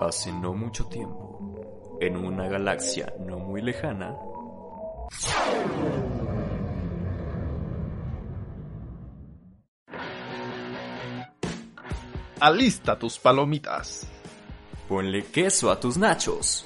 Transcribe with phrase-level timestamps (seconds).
[0.00, 4.16] Hace no mucho tiempo, en una galaxia no muy lejana,
[12.40, 14.06] Alista tus palomitas
[14.88, 16.64] ponle queso a tus nachos.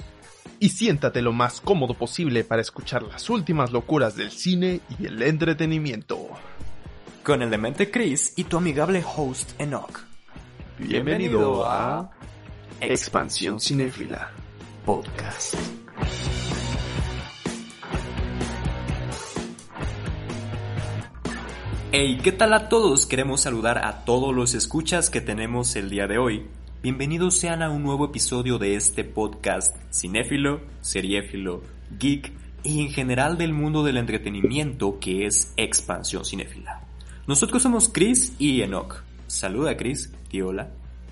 [0.59, 5.21] y siéntate lo más cómodo posible para escuchar las últimas locuras del cine y el
[5.21, 6.29] entretenimiento.
[7.21, 10.05] Con el demente Chris y tu amigable host Enoch.
[10.79, 12.11] Bienvenido a
[12.81, 14.31] Expansión Cinéfila.
[14.85, 15.55] Podcast.
[21.91, 23.05] Hey, ¿qué tal a todos?
[23.05, 26.47] Queremos saludar a todos los escuchas que tenemos el día de hoy.
[26.81, 31.61] Bienvenidos sean a un nuevo episodio de este podcast cinéfilo, seriéfilo,
[31.99, 32.33] geek
[32.63, 36.81] y en general del mundo del entretenimiento que es Expansión Cinéfila.
[37.27, 39.03] Nosotros somos Chris y Enoch.
[39.27, 40.71] Saluda Chris, y hola.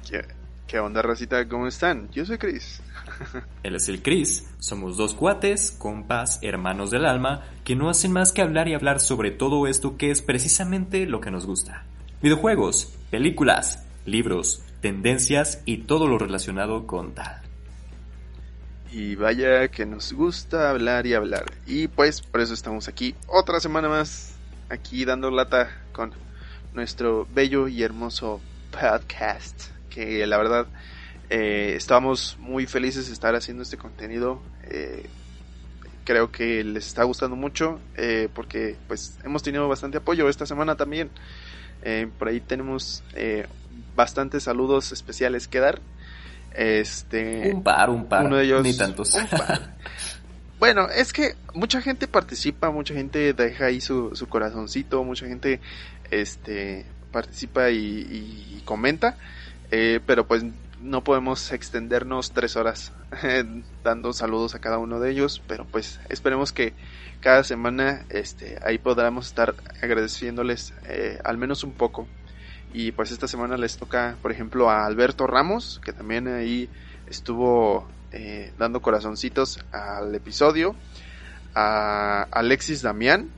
[0.10, 0.41] ¿Qué,
[0.72, 1.50] qué onda, racita?
[1.50, 2.10] ¿Cómo están?
[2.12, 2.82] Yo soy Chris.
[3.64, 8.32] Él es el Chris, somos dos cuates, compas, hermanos del alma, que no hacen más
[8.32, 11.84] que hablar y hablar sobre todo esto que es precisamente lo que nos gusta.
[12.22, 17.42] Videojuegos, películas, libros, tendencias y todo lo relacionado con tal.
[18.94, 21.52] Y vaya que nos gusta hablar y hablar.
[21.68, 24.36] Y pues por eso estamos aquí otra semana más,
[24.70, 26.14] aquí dando lata con
[26.74, 28.40] nuestro bello y hermoso
[28.72, 29.81] podcast.
[29.92, 30.66] Que la verdad
[31.30, 34.42] eh, estamos muy felices de estar haciendo este contenido.
[34.64, 35.06] Eh,
[36.04, 40.76] creo que les está gustando mucho eh, porque pues hemos tenido bastante apoyo esta semana
[40.76, 41.10] también.
[41.84, 43.48] Eh, por ahí tenemos eh,
[43.96, 45.80] bastantes saludos especiales que dar.
[46.54, 49.14] Este, Un par, un par, uno de ellos, ni tantos.
[49.14, 49.76] un par.
[50.60, 55.60] Bueno, es que mucha gente participa, mucha gente deja ahí su, su corazoncito, mucha gente
[56.12, 59.18] este participa y, y comenta,
[59.72, 60.44] eh, pero pues
[60.82, 62.92] no podemos extendernos tres horas
[63.84, 66.74] dando saludos a cada uno de ellos, pero pues esperemos que
[67.22, 72.08] cada semana este ahí podamos estar agradeciéndoles eh, al menos un poco.
[72.74, 76.70] Y pues esta semana les toca, por ejemplo, a Alberto Ramos, que también ahí
[77.08, 80.76] estuvo eh, dando corazoncitos al episodio.
[81.54, 83.30] A Alexis Damián,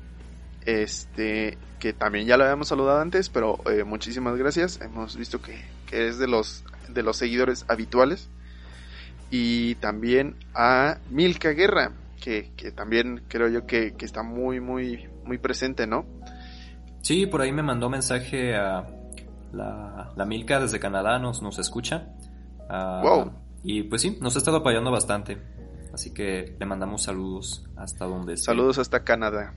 [0.65, 4.79] este, que también ya lo habíamos saludado antes, pero eh, muchísimas gracias.
[4.79, 8.29] Hemos visto que, que es de los, de los seguidores habituales.
[9.29, 15.09] Y también a Milka Guerra, que, que también creo yo que, que está muy, muy,
[15.25, 16.05] muy presente, ¿no?
[17.01, 18.87] Sí, por ahí me mandó mensaje a
[19.51, 22.13] la, la Milka desde Canadá, nos, nos escucha.
[22.69, 23.33] Ah, Wow.
[23.61, 25.37] Y pues sí, nos ha estado apoyando bastante.
[25.93, 28.45] Así que le mandamos saludos hasta donde esté.
[28.45, 29.53] Saludos hasta Canadá.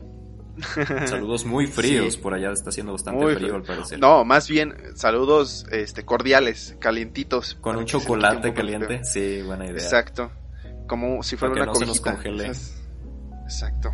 [1.06, 2.20] Saludos muy fríos, Sí.
[2.20, 3.56] por allá está haciendo bastante Muy frío frío.
[3.56, 3.98] al parecer.
[3.98, 7.56] No, más bien saludos este, cordiales, calientitos.
[7.60, 9.82] Con un chocolate un caliente, sí, buena idea.
[9.82, 10.30] Exacto.
[10.86, 12.76] Como si fuera Para una que no se nos
[13.44, 13.92] Exacto.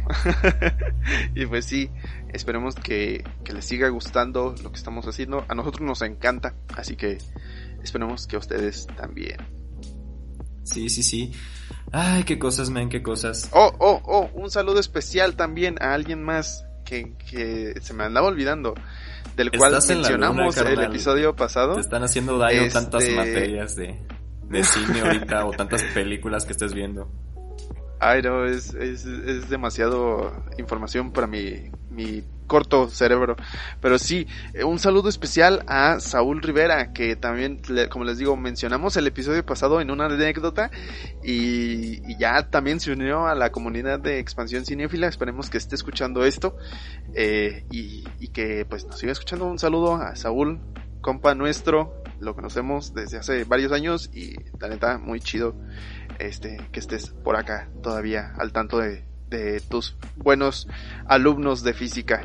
[1.34, 1.91] y pues sí,
[2.33, 5.44] esperemos que, que les siga gustando lo que estamos haciendo.
[5.49, 7.19] A nosotros nos encanta, así que
[7.83, 9.37] esperemos que a ustedes también.
[10.65, 11.33] Sí, sí, sí.
[11.93, 13.49] Ay, qué cosas, men, qué cosas.
[13.53, 18.28] Oh, oh, oh, un saludo especial también a alguien más que, que se me andaba
[18.28, 18.75] olvidando,
[19.37, 21.75] del cual luna, mencionamos el episodio pasado.
[21.75, 23.99] Te están haciendo daño Este- tantas materias de,
[24.49, 27.11] de cine ahorita o tantas películas que estés viendo.
[28.00, 33.35] Ay, no, es, es, es demasiado información para mi, mi corto cerebro.
[33.81, 38.95] Pero sí, eh, un saludo especial a Saúl Rivera, que también, como les digo, mencionamos
[38.99, 40.71] el episodio pasado en una anécdota
[41.25, 45.09] y, y ya también se unió a la comunidad de expansión cinéfila.
[45.09, 46.59] Esperemos que esté escuchando esto
[47.15, 49.47] eh, y, y que pues nos siga escuchando.
[49.47, 50.61] Un saludo a Saúl,
[51.01, 55.57] compa nuestro, lo conocemos desde hace varios años y la neta, muy chido
[56.19, 60.69] este, que estés por acá todavía al tanto de, de tus buenos
[61.09, 62.22] alumnos de física.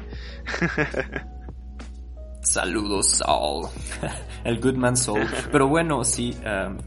[2.41, 3.67] Saludos, Saul.
[4.43, 5.25] El Goodman Soul.
[5.51, 6.35] Pero bueno, sí.
[6.45, 6.77] um,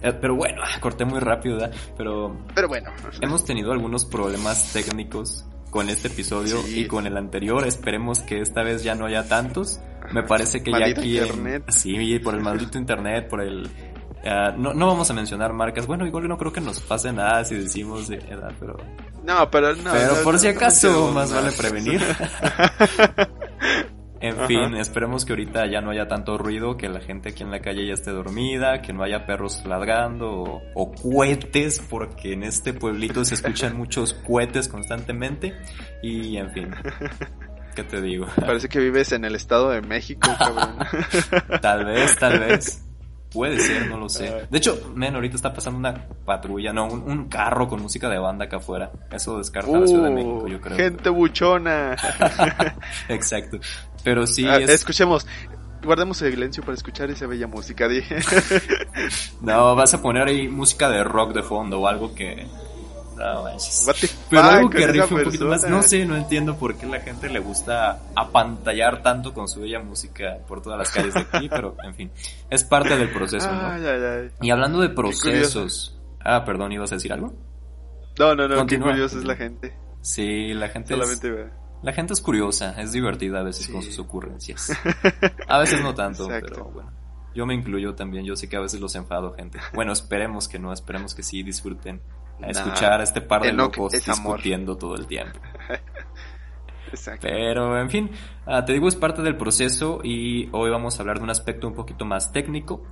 [0.00, 1.74] eh, pero bueno, corté muy rápido, ¿verdad?
[1.96, 2.90] Pero Pero bueno,
[3.20, 6.80] hemos tenido algunos problemas técnicos con este episodio Sí.
[6.80, 7.66] y con el anterior.
[7.66, 9.80] Esperemos que esta vez ya no haya tantos.
[10.12, 11.16] Me parece que ya aquí.
[11.18, 11.64] en- internet.
[11.68, 13.68] sí, por el maldito internet, por el.
[14.24, 15.86] Ah, no, no vamos a mencionar marcas.
[15.86, 18.76] Bueno, igual no creo que nos pase nada si decimos de edad, pero.
[19.24, 19.92] no, pero no.
[19.92, 22.00] Pero no, por no, si acaso, más vale prevenir.
[24.22, 24.46] En Ajá.
[24.46, 27.58] fin, esperemos que ahorita ya no haya tanto ruido, que la gente aquí en la
[27.58, 32.72] calle ya esté dormida, que no haya perros ladrando o, o cohetes, porque en este
[32.72, 35.54] pueblito se escuchan muchos cohetes constantemente.
[36.04, 36.70] Y en fin,
[37.74, 38.28] ¿qué te digo?
[38.36, 40.76] Parece que vives en el Estado de México, cabrón.
[41.60, 42.84] Tal vez, tal vez.
[43.32, 44.46] Puede ser, no lo sé.
[44.50, 48.44] De hecho, men, ahorita está pasando una patrulla, no, un, carro con música de banda
[48.44, 48.90] acá afuera.
[49.10, 50.76] Eso descarta la Ciudad de México, yo creo.
[50.76, 51.96] Gente buchona.
[53.08, 53.58] Exacto.
[54.04, 54.46] Pero sí.
[54.46, 55.26] Ah, escuchemos.
[55.84, 58.18] Guardemos el silencio para escuchar esa bella música, dije.
[59.40, 62.46] no, vas a poner ahí música de rock de fondo o algo que
[64.30, 65.68] pero algo que rife un poquito más.
[65.68, 69.80] No sé, no entiendo por qué la gente le gusta apantallar tanto con su bella
[69.80, 72.10] música por todas las calles de aquí, pero en fin,
[72.50, 73.48] es parte del proceso,
[74.40, 75.98] Y hablando de procesos.
[76.24, 77.32] Ah, perdón, ¿ibas a decir algo?
[78.18, 79.74] No, no, no, qué curiosa es la gente.
[80.00, 81.50] Sí, la gente Solamente
[81.82, 84.72] La gente es curiosa, es divertida a veces con sus ocurrencias.
[85.48, 86.90] A veces no tanto, pero bueno.
[87.34, 89.58] Yo me incluyo también, yo sé que a veces los enfado, gente.
[89.74, 92.02] Bueno, esperemos que no, esperemos que sí disfruten
[92.40, 95.38] a escuchar a este par de locos discutiendo todo el tiempo.
[96.90, 97.26] Exacto.
[97.26, 98.10] Pero, en fin,
[98.46, 101.66] ah, te digo, es parte del proceso y hoy vamos a hablar de un aspecto
[101.66, 102.82] un poquito más técnico,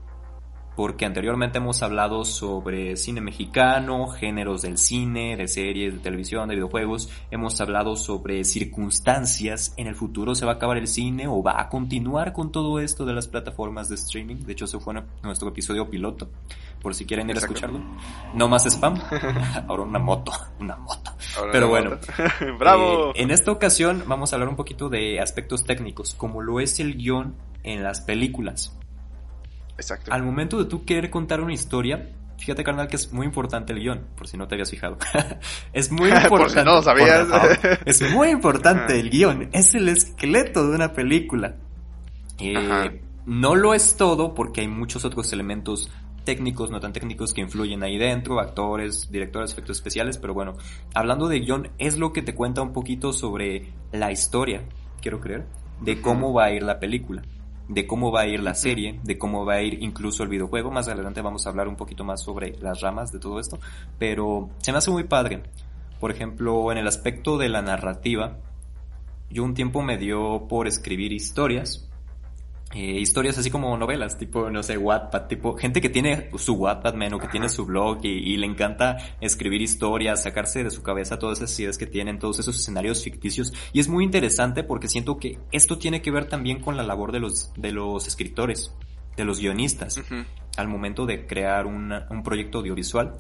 [0.81, 6.55] porque anteriormente hemos hablado sobre cine mexicano, géneros del cine, de series, de televisión, de
[6.55, 11.43] videojuegos, hemos hablado sobre circunstancias, en el futuro se va a acabar el cine o
[11.43, 14.95] va a continuar con todo esto de las plataformas de streaming, de hecho ese fue
[15.23, 16.31] nuestro episodio piloto,
[16.81, 17.79] por si quieren ir a escucharlo.
[18.33, 18.99] No más spam,
[19.69, 21.11] ahora una moto, una moto.
[21.53, 21.99] Pero bueno,
[22.59, 23.11] bravo.
[23.11, 26.81] Eh, en esta ocasión vamos a hablar un poquito de aspectos técnicos, como lo es
[26.81, 27.35] el guion
[27.65, 28.80] en las películas.
[29.81, 30.13] Exacto.
[30.13, 33.81] Al momento de tú querer contar una historia, fíjate carnal que es muy importante el
[33.81, 34.99] guion, por si no te habías fijado.
[35.73, 36.65] es muy importante.
[36.65, 37.27] no sabías.
[37.87, 41.57] es muy importante el guion, es el esqueleto de una película.
[42.39, 45.91] Eh, no lo es todo porque hay muchos otros elementos
[46.25, 50.57] técnicos, no tan técnicos que influyen ahí dentro, actores, directores, efectos especiales, pero bueno,
[50.95, 54.63] hablando de guion, es lo que te cuenta un poquito sobre la historia,
[55.01, 55.47] quiero creer,
[55.81, 57.23] de cómo va a ir la película
[57.71, 60.73] de cómo va a ir la serie, de cómo va a ir incluso el videojuego.
[60.73, 63.61] Más adelante vamos a hablar un poquito más sobre las ramas de todo esto,
[63.99, 65.45] pero se me hace muy padre.
[66.01, 68.39] Por ejemplo, en el aspecto de la narrativa,
[69.31, 71.90] yo un tiempo me dio por escribir historias
[72.73, 76.95] eh, historias así como novelas, tipo, no sé, Wattpad, tipo, gente que tiene su Wattpad,
[77.13, 81.39] o que tiene su blog y, le encanta escribir historias, sacarse de su cabeza todas
[81.39, 83.53] esas ideas que tienen, todos esos escenarios ficticios.
[83.73, 87.11] Y es muy interesante porque siento que esto tiene que ver también con la labor
[87.11, 88.73] de los, de los escritores,
[89.17, 90.01] de los guionistas,
[90.57, 93.19] al momento de crear un proyecto audiovisual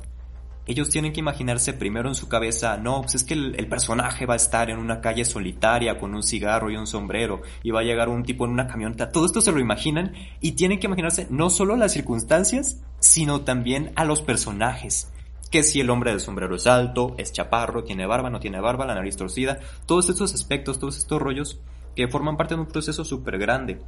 [0.66, 4.34] ellos tienen que imaginarse primero en su cabeza, no, pues es que el, personaje va
[4.34, 7.84] a estar en una calle solitaria con un cigarro y un sombrero y va a
[7.84, 9.10] llegar un tipo en una camioneta.
[9.10, 13.92] Todo esto se lo imaginan y tienen que imaginarse no solo las circunstancias, sino también
[13.96, 15.10] a los personajes.
[15.50, 18.86] Que si el hombre del sombrero es alto, es chaparro, tiene barba, no tiene barba,
[18.86, 21.60] la nariz torcida, todos estos aspectos, todos estos rollos
[21.96, 23.80] que forman parte de un proceso súper grande.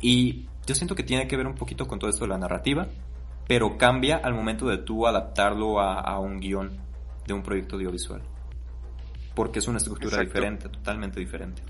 [0.00, 2.88] Y yo siento que tiene que ver un poquito con todo esto de la narrativa,
[3.46, 6.78] pero cambia al momento de tú adaptarlo a, un guion
[7.26, 8.22] de un proyecto audiovisual.
[9.34, 11.62] Porque es una estructura diferente, totalmente diferente.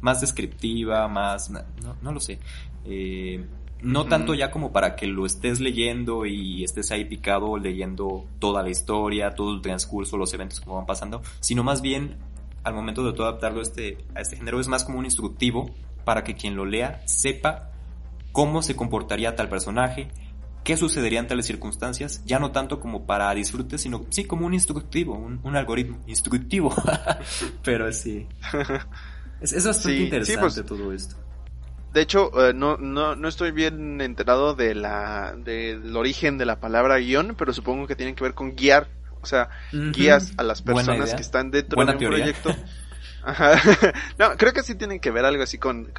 [0.00, 1.50] Más descriptiva, más...
[1.50, 2.38] No, no lo sé.
[2.84, 3.44] Eh,
[3.82, 8.62] no tanto ya como para que lo estés leyendo y estés ahí picado leyendo toda
[8.62, 12.16] la historia, todo el transcurso, los eventos como van pasando, sino más bien
[12.62, 15.70] al momento de tú adaptarlo a este, a este género es más como un instructivo
[16.04, 17.70] para que quien lo lea sepa
[18.30, 20.08] cómo se comportaría tal personaje,
[20.64, 24.54] qué sucedería ante las circunstancias, ya no tanto como para disfrute, sino sí como un
[24.54, 26.74] instructivo, un, algoritmo instructivo.
[27.64, 28.26] Pero sí.
[29.40, 31.16] Es, bastante interesante pues, todo esto.
[31.92, 36.58] De hecho, eh, no, no, no estoy bien enterado de la, del origen de la
[36.58, 38.88] palabra guion, pero supongo que tiene que ver con guiar.
[39.20, 42.56] O sea, guías a las personas que están dentro de un proyecto.
[44.18, 45.92] no, creo que sí tienen que ver algo así con,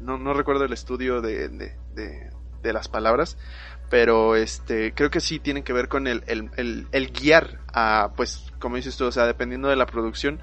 [0.00, 2.30] no, no recuerdo el estudio de, de,
[2.66, 3.36] de las palabras,
[3.88, 8.52] pero este creo que sí tiene que ver con el, el, el, guiar a pues
[8.58, 10.40] como dices tú o sea dependiendo de la producción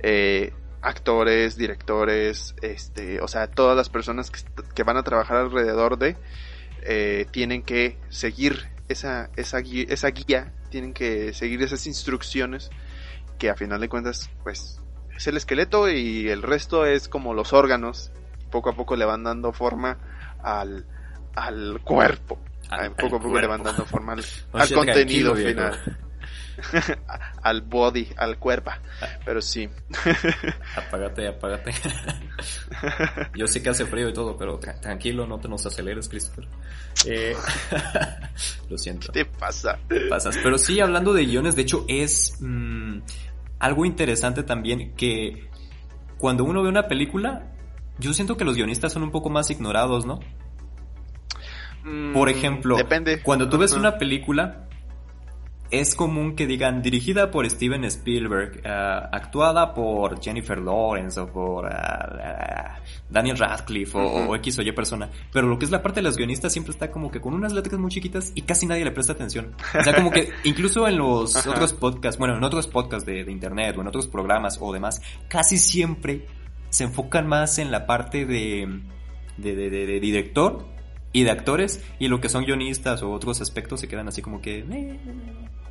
[0.00, 0.52] eh,
[0.82, 4.40] actores directores este o sea todas las personas que,
[4.74, 6.16] que van a trabajar alrededor de
[6.82, 12.70] eh, tienen que seguir esa esa guía, esa guía tienen que seguir esas instrucciones
[13.38, 14.80] que a final de cuentas pues
[15.16, 18.12] es el esqueleto y el resto es como los órganos
[18.50, 19.98] poco a poco le van dando forma
[20.40, 20.86] al
[21.34, 22.38] al cuerpo
[22.96, 24.14] poco a poco le van dando forma
[24.52, 25.98] al, contenido final.
[27.42, 28.70] al body, al cuerpo.
[29.24, 29.68] Pero sí.
[30.76, 31.72] apágate, apágate.
[33.34, 36.48] Yo sé que hace frío y todo, pero tranquilo, no te nos aceleres, Christopher.
[37.04, 37.36] Eh,
[38.68, 39.12] lo siento.
[39.12, 39.78] ¿Qué te pasa?
[40.08, 40.36] pasas.
[40.42, 42.98] Pero sí, hablando de guiones, de hecho, es mm,
[43.58, 45.48] algo interesante también que
[46.18, 47.52] cuando uno ve una película,
[47.98, 50.20] yo siento que los guionistas son un poco más ignorados, ¿no?
[52.12, 53.22] Por ejemplo, depende.
[53.22, 54.66] cuando tú ves una película,
[55.70, 61.66] es común que digan dirigida por Steven Spielberg, uh, actuada por Jennifer Lawrence o por
[61.66, 61.68] uh,
[63.10, 64.28] Daniel Radcliffe o, -huh.
[64.28, 65.08] o, X o Y persona.
[65.32, 67.52] Pero lo que es la parte de los guionistas siempre está como que con unas
[67.52, 69.54] letras muy chiquitas y casi nadie le presta atención.
[69.78, 73.32] O sea, como que incluso en los otros podcasts, bueno, en otros podcasts de, de,
[73.32, 76.26] internet o en otros programas o demás, casi siempre
[76.68, 78.80] se enfocan más en la parte de,
[79.36, 80.75] de, de, de director
[81.16, 84.42] y de actores y lo que son guionistas o otros aspectos se quedan así como
[84.42, 85.00] que eh,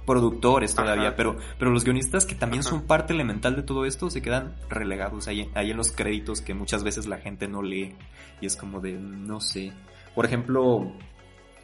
[0.04, 1.16] productores todavía, Ajá.
[1.16, 2.72] pero pero los guionistas que también Ajá.
[2.72, 6.56] son parte elemental de todo esto se quedan relegados ahí, ahí en los créditos que
[6.56, 7.94] muchas veces la gente no lee
[8.42, 9.72] y es como de no sé.
[10.16, 10.92] Por ejemplo,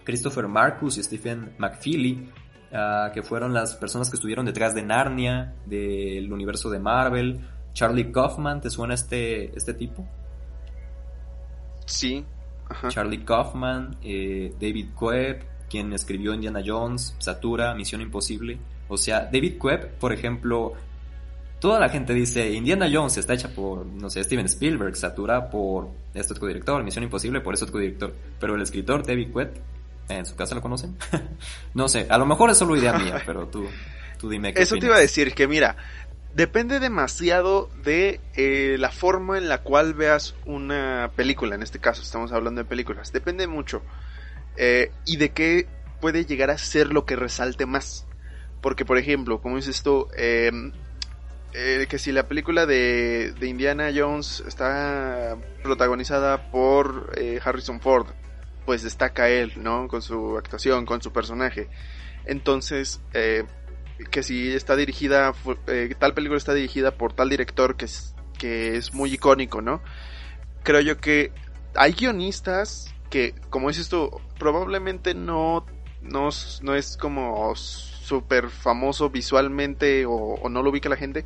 [0.04, 2.30] Christopher Marcus y Stephen McFeely
[2.72, 8.12] uh, que fueron las personas que estuvieron detrás de Narnia, del universo de Marvel, Charlie
[8.12, 10.08] Kaufman, ¿te suena este este tipo?
[11.88, 12.24] Sí,
[12.72, 12.90] Ajá.
[12.90, 18.58] Charlie Kaufman, eh, David Coeb, quien escribió Indiana Jones, Satura, Misión Imposible.
[18.88, 20.74] O sea, David Coeb, por ejemplo,
[21.60, 25.90] toda la gente dice Indiana Jones está hecha por, no sé, Steven Spielberg, Satura por
[26.14, 28.14] este otro director, Misión Imposible por este otro director.
[28.40, 29.54] Pero el escritor David Coeb,
[30.10, 30.98] ¿en su casa lo conocen?
[31.74, 33.66] no sé, a lo mejor es solo idea mía, pero tú,
[34.20, 34.82] tú dime qué Eso opinas.
[34.82, 35.78] te iba a decir, que mira,
[36.34, 41.56] depende demasiado de eh, la forma en la cual veas una película.
[41.56, 43.12] En este caso, estamos hablando de películas.
[43.12, 43.82] Depende mucho.
[44.58, 45.68] Eh, y de qué
[46.00, 48.06] puede llegar a ser lo que resalte más.
[48.62, 50.52] Porque, por ejemplo, como dices tú, eh,
[51.52, 57.12] que si la película de, de, Indiana Jones está protagonizada por
[57.44, 58.08] Harrison Ford,
[58.66, 59.88] pues destaca él, ¿no?
[59.88, 61.68] Con su actuación, con su personaje.
[62.26, 63.02] Entonces,
[64.10, 65.34] que si está dirigida,
[65.68, 69.82] eh, tal película está dirigida por tal director que es, que es muy icónico, ¿no?
[70.64, 71.32] Creo yo que
[71.76, 75.66] hay guionistas que, como dices tú, probablemente no,
[76.02, 76.30] no,
[76.62, 81.26] no es como súper famoso visualmente o, o, no lo ubica la gente,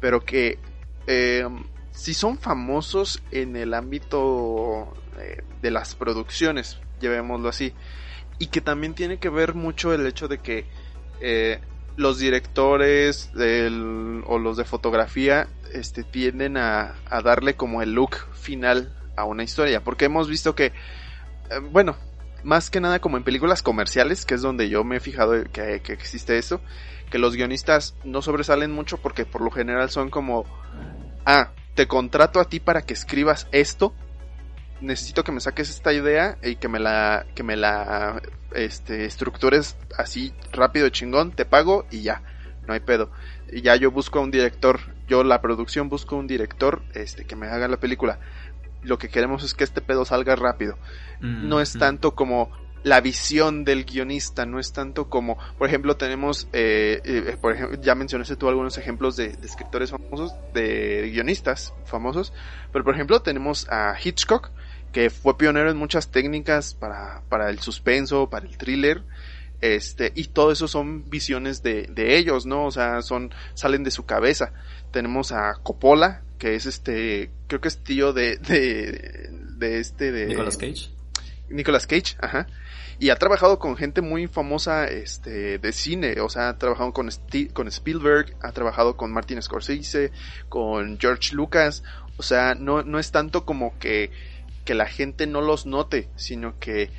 [0.00, 0.58] pero que
[1.06, 1.46] eh,
[1.90, 7.74] si son famosos en el ámbito eh, de las producciones, llevémoslo así,
[8.38, 10.66] y que también tiene que ver mucho el hecho de que
[11.96, 18.92] los directores o los de fotografía este, tienden a, a, darle como el look final
[19.16, 19.82] a una historia.
[19.82, 20.72] Porque hemos visto que, eh,
[21.70, 21.96] bueno,
[22.44, 25.80] más que nada como en películas comerciales, que es donde yo me he fijado que,
[25.82, 26.60] que, existe eso,
[27.10, 30.44] que los guionistas no sobresalen mucho porque por lo general son como,
[31.24, 33.94] ah, te contrato a ti para que escribas esto,
[34.82, 38.20] necesito que me saques esta idea y que me la, que me la
[38.54, 42.22] este, estructures así rápido chingón, te pago y ya,
[42.66, 43.10] no hay pedo.
[43.50, 47.36] Y ya yo busco a un director, yo la producción busco un director este, que
[47.36, 48.18] me haga la película.
[48.82, 50.76] Lo que queremos es que este pedo salga rápido.
[51.20, 52.50] Mm, no es tanto como
[52.82, 57.80] la visión del guionista, no es tanto como, por ejemplo, tenemos, eh, eh, por ejemplo,
[57.80, 62.32] ya mencionaste tú algunos ejemplos de, de, escritores famosos, de guionistas famosos,
[62.72, 64.50] pero por ejemplo tenemos a Hitchcock,
[64.92, 69.02] que fue pionero en muchas técnicas para, para el suspenso, para el thriller,
[69.62, 72.66] este, y todo eso son visiones de, de ellos, ¿no?
[72.66, 74.52] O sea, son, salen de su cabeza.
[74.90, 80.26] Tenemos a Coppola, que es este, creo que es tío de, de, de este, de...
[80.26, 80.90] Nicolas Cage.
[81.48, 82.48] Nicolas Cage, ajá.
[82.98, 87.08] Y ha trabajado con gente muy famosa, este, de cine, o sea, ha trabajado con,
[87.08, 90.10] St con Spielberg, ha trabajado con Martin Scorsese,
[90.48, 91.84] con George Lucas,
[92.16, 94.10] o sea, no, no es tanto como que,
[94.64, 96.90] que la gente no los note, sino que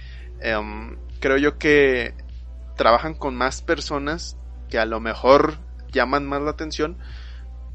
[0.58, 2.14] um, creo yo que
[2.76, 4.38] trabajan con más personas
[4.70, 5.58] que a lo mejor
[5.92, 6.98] llaman más la atención,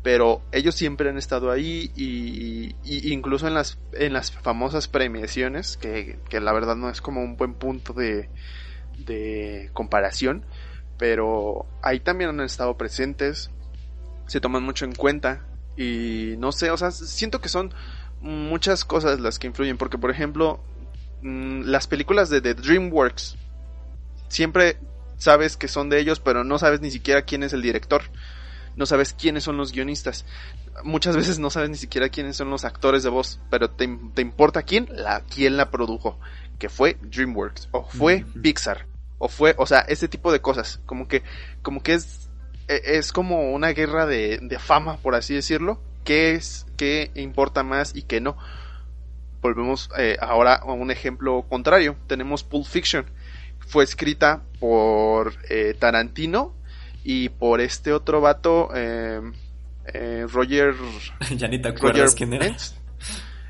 [0.03, 5.77] pero ellos siempre han estado ahí y, y incluso en las, en las famosas premiaciones,
[5.77, 8.29] que, que, la verdad no es como un buen punto de,
[8.99, 10.45] de comparación,
[10.99, 13.51] pero ahí también han estado presentes,
[14.27, 17.73] se toman mucho en cuenta y no sé, o sea, siento que son
[18.21, 20.61] muchas cosas las que influyen, porque por ejemplo,
[21.23, 23.37] mmm, las películas de, de, DreamWorks,
[24.29, 24.77] siempre
[25.17, 28.03] sabes que son de ellos, pero no sabes ni siquiera quién es el director,
[28.77, 30.25] no sabes quiénes son los guionistas,
[30.85, 34.23] muchas veces no sabes ni siquiera quiénes son los actores de voz, pero te, te
[34.23, 36.19] importa quién, la, quién la produjo,
[36.59, 38.43] que fue DreamWorks, o fue mm -hmm.
[38.43, 38.87] Pixar,
[39.19, 41.23] o fue, o sea, ese tipo de cosas, como que,
[41.63, 42.29] como que es,
[42.69, 47.95] es como una guerra de, de fama, por así decirlo, qué es, qué importa más
[47.95, 48.39] y qué no.
[49.43, 51.97] Volvemos eh, ahora a un ejemplo contrario.
[52.07, 53.05] Tenemos Pulp Fiction.
[53.59, 56.55] Fue escrita por eh, Tarantino
[57.05, 59.21] y por este otro vato, eh,
[60.33, 60.75] Roger.
[61.37, 62.57] ya ni te acuerdas Roger quién era.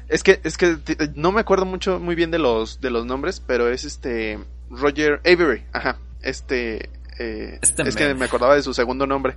[0.08, 0.78] Es que, es que
[1.14, 5.20] no me acuerdo mucho, muy bien de los, de los nombres, pero es este Roger
[5.24, 9.36] Avery, ajá, este, eh, este es que me acordaba de su segundo nombre.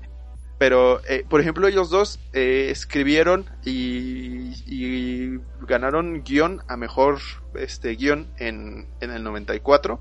[0.61, 7.17] Pero, eh, por ejemplo, ellos dos eh, escribieron y, y, ganaron guion a mejor
[7.55, 9.99] este guion en, en el 94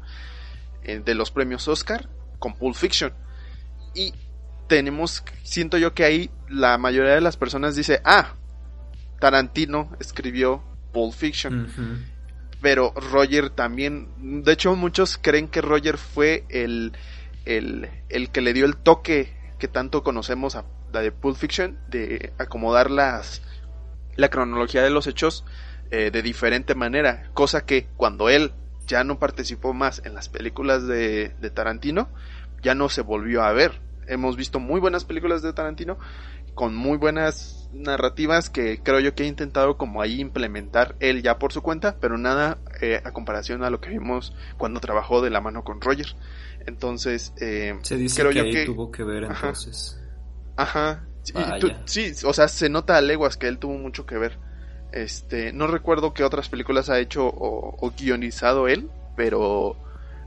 [0.82, 3.14] eh, de los premios Oscar con Pulp Fiction.
[3.94, 4.12] Y
[4.66, 8.34] tenemos, siento yo que ahí la mayoría de las personas dice, ah,
[9.18, 10.62] Tarantino escribió
[10.92, 11.72] Pulp Fiction.
[12.60, 16.92] Pero Roger también, de hecho muchos creen que Roger fue el,
[17.46, 21.78] el, el que le dio el toque que tanto conocemos a la de Pulp Fiction,
[21.88, 23.42] de acomodar las,
[24.16, 25.44] la cronología de los hechos
[25.92, 28.52] eh, de diferente manera, cosa que cuando él
[28.88, 32.08] ya no participó más en las películas de, de Tarantino,
[32.62, 33.80] ya no se volvió a ver.
[34.08, 35.98] Hemos visto muy buenas películas de Tarantino,
[36.54, 41.38] con muy buenas narrativas que creo yo que ha intentado como ahí implementar él ya
[41.38, 45.30] por su cuenta, pero nada eh, a comparación a lo que vimos cuando trabajó de
[45.30, 46.14] la mano con Roger.
[46.66, 49.98] Entonces, eh, se dice creo que yo ahí que tuvo que ver entonces.
[50.56, 51.06] Ajá.
[51.84, 54.38] sí, o sea, se nota a leguas que él tuvo mucho que ver.
[54.92, 59.76] Este, no recuerdo qué otras películas ha hecho o, guionizado él, pero,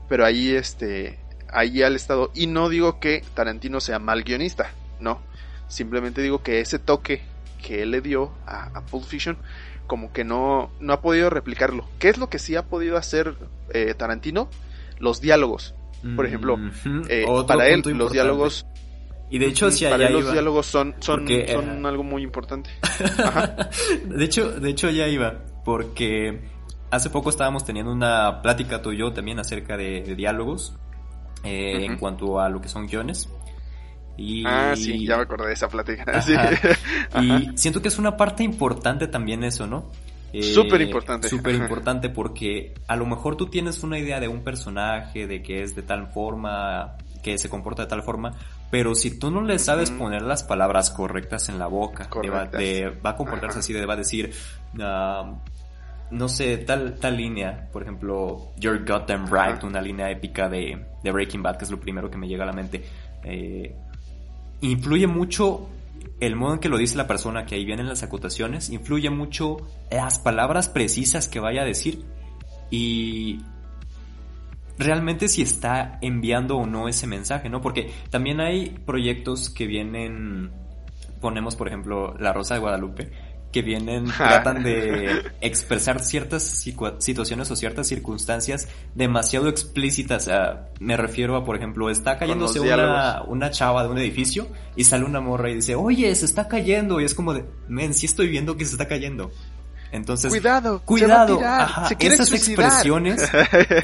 [0.08, 1.18] pero ahí, este,
[1.52, 2.30] ahí al estado.
[2.34, 5.20] Y no digo que Tarantino sea mal guionista, no.
[5.68, 7.22] Simplemente digo que ese toque
[7.62, 9.38] que él le dio a, a Pulp Fiction,
[9.86, 11.86] como que no, no ha podido replicarlo.
[11.98, 13.34] ¿Qué es lo que sí ha podido hacer
[13.72, 14.48] eh, Tarantino?
[14.98, 15.74] Los diálogos.
[16.16, 16.58] Por ejemplo,
[17.08, 18.66] eh, para él los diálogos...
[19.30, 22.68] Y de hecho, si para él los diálogos son, son, son algo muy importante.
[24.04, 26.42] de hecho, de hecho ya iba, porque
[26.90, 30.76] hace poco estábamos teniendo una plática tú y yo también acerca de, diálogos
[31.42, 33.30] eh, en cuanto a lo que son guiones.
[34.16, 34.44] Y...
[34.46, 36.04] Ah, sí, ya me acordé de esa plática.
[37.20, 39.90] Y siento que es una parte importante también eso, ¿no?
[40.32, 41.28] Eh, súper importante.
[41.28, 45.62] Súper importante porque a lo mejor tú tienes una idea de un personaje, de que
[45.62, 48.34] es de tal forma, que se comporta de tal forma,
[48.68, 53.10] pero si tú no le sabes poner las palabras correctas en la boca, va, va,
[53.10, 54.32] a comportarse así, va a decir,
[54.80, 55.40] ah,
[56.10, 61.12] no sé, tal, tal línea, por ejemplo, You're Goddamn Right, una línea épica de, de,
[61.12, 62.84] Breaking Bad, que es lo primero que me llega a la mente.
[63.22, 63.74] Eh,
[64.70, 65.68] influye mucho
[66.20, 69.58] el modo en que lo dice la persona, que ahí vienen las acotaciones, influye mucho
[69.90, 72.04] las palabras precisas que vaya a decir
[72.70, 73.40] y
[74.78, 77.60] realmente si está enviando o no ese mensaje, ¿no?
[77.60, 80.50] Porque también hay proyectos que vienen,
[81.20, 83.12] ponemos por ejemplo La Rosa de Guadalupe,
[83.54, 86.42] que vienen, tratan de expresar ciertas
[86.98, 90.28] situaciones o ciertas circunstancias demasiado explícitas.
[90.80, 95.04] me refiero a, por ejemplo, está cayéndose una, una, chava de un edificio y sale
[95.04, 97.00] una morra y dice, oye, se está cayendo.
[97.00, 99.30] Y es como de, men, sí estoy viendo que se está cayendo.
[99.92, 101.38] Entonces, cuidado, cuidado.
[102.00, 103.30] esas expresiones,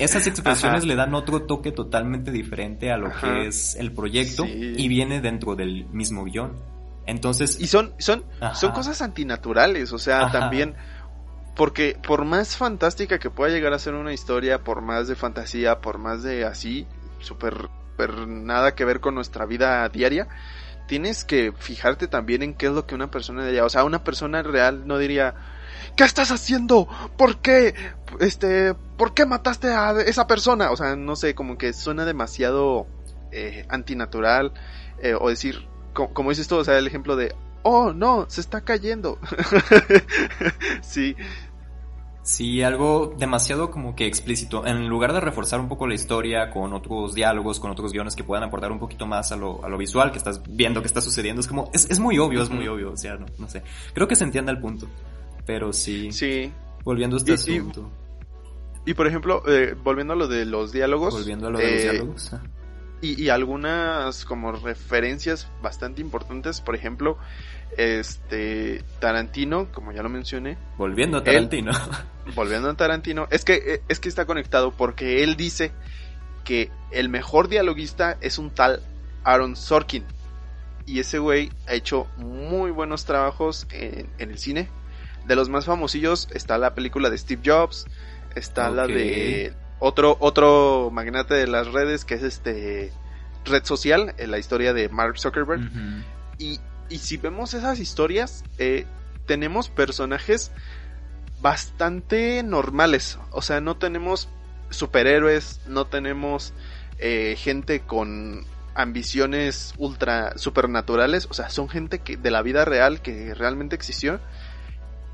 [0.00, 4.88] esas expresiones le dan otro toque totalmente diferente a lo que es el proyecto y
[4.88, 6.69] viene dentro del mismo guion.
[7.10, 7.58] Entonces.
[7.60, 10.76] Y son, son, son cosas antinaturales, o sea, también.
[11.56, 15.80] Porque por más fantástica que pueda llegar a ser una historia, por más de fantasía,
[15.80, 16.86] por más de así,
[17.18, 17.68] súper
[18.26, 20.28] nada que ver con nuestra vida diaria,
[20.86, 23.64] tienes que fijarte también en qué es lo que una persona diría.
[23.64, 25.34] O sea, una persona real no diría,
[25.96, 26.88] ¿qué estás haciendo?
[27.18, 27.74] ¿Por qué?
[28.20, 30.70] Este, ¿por qué mataste a esa persona?
[30.70, 32.86] O sea, no sé, como que suena demasiado
[33.32, 34.52] eh, antinatural.
[35.02, 38.62] Eh, o decir, como, dices tú, o sea, el ejemplo de, oh, no, se está
[38.62, 39.18] cayendo.
[40.82, 41.16] sí.
[42.22, 44.66] Sí, algo demasiado como que explícito.
[44.66, 48.24] En lugar de reforzar un poco la historia con otros diálogos, con otros guiones que
[48.24, 51.00] puedan aportar un poquito más a lo, a lo visual que estás viendo que está
[51.00, 53.62] sucediendo, es como, es, es muy obvio, es muy obvio, o sea, no, no, sé.
[53.94, 54.86] Creo que se entiende el punto.
[55.46, 56.12] Pero sí.
[56.12, 56.52] Sí.
[56.84, 57.90] Volviendo a este asunto.
[58.86, 61.14] Y, por ejemplo, eh, volviendo a lo de los diálogos.
[61.14, 62.32] Volviendo a lo de los eh, diálogos.
[62.32, 62.42] Ah
[63.02, 67.16] y, algunas como referencias bastante importantes, por ejemplo,
[67.76, 70.58] este Tarantino, como ya lo mencioné.
[70.76, 71.72] Volviendo a Tarantino.
[72.34, 75.72] volviendo a Tarantino, es que es que está conectado porque él dice
[76.44, 78.82] que el mejor dialoguista es un tal
[79.24, 80.04] Aaron Sorkin.
[80.86, 84.68] Y ese güey ha hecho muy buenos trabajos en, el cine.
[85.26, 87.86] De los más famosillos está la película de Steve Jobs,
[88.34, 92.92] está la de otro, otro magnate de las redes que es este
[93.44, 95.62] red social, en la historia de Mark Zuckerberg.
[96.38, 98.86] y, y, si vemos esas historias, eh,
[99.26, 100.52] tenemos personajes
[101.40, 103.18] bastante normales.
[103.30, 104.28] O sea, no tenemos
[104.68, 106.52] superhéroes, no tenemos
[106.98, 111.26] eh, gente con ambiciones ultra supernaturales.
[111.30, 114.20] O sea, son gente que, de la vida real que realmente existió.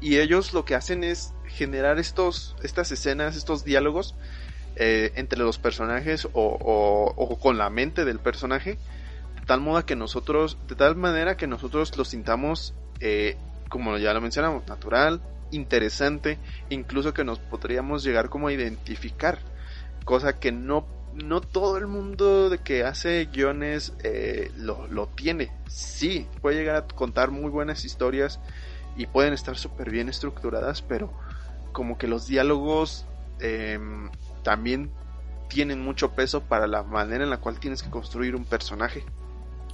[0.00, 4.14] y ellos lo que hacen es generar estos, estas escenas, estos diálogos
[4.76, 8.78] eh, entre los personajes o, con la mente del personaje,
[9.34, 13.36] de tal modo que nosotros, de tal manera que nosotros lo sintamos, eh,
[13.68, 16.38] como ya lo mencionamos, natural, interesante,
[16.70, 19.38] incluso que nos podríamos llegar como a identificar,
[20.04, 25.50] cosa que no no todo el mundo de que hace guiones eh, lo, lo, tiene.
[25.66, 28.38] Sí, puede llegar a contar muy buenas historias
[28.96, 31.12] y pueden estar súper bien estructuradas, pero
[31.72, 33.06] como que los diálogos
[33.40, 34.10] em,
[34.46, 34.92] también
[35.48, 39.04] tienen mucho peso para la manera en la cual tienes que construir un personaje.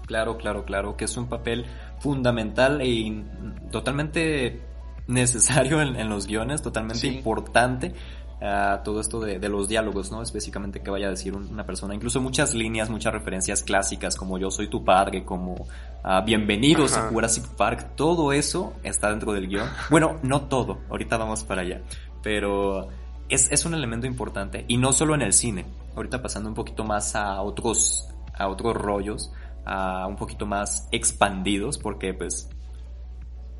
[0.06, 1.66] Claro, claro, claro, que es un papel
[1.98, 3.22] fundamental e
[3.70, 4.62] totalmente
[5.06, 7.92] necesario en, los guiones, totalmente importante.
[8.40, 10.22] Uh, todo esto de, los diálogos, ¿no?
[10.22, 11.94] Específicamente que vaya a decir una persona.
[11.94, 17.10] Incluso muchas líneas, muchas referencias clásicas, como yo soy tu padre, como uh, bienvenidos a
[17.10, 19.68] Jurassic Park, todo eso está dentro del guion.
[19.90, 21.82] Bueno, no todo, ahorita vamos para allá,
[22.22, 22.88] pero
[23.34, 25.66] es, un elemento importante y no solo en el cine.
[25.96, 29.32] Ahorita pasando un poquito más a otros, a otros rollos,
[29.64, 32.48] a un poquito más expandidos, porque pues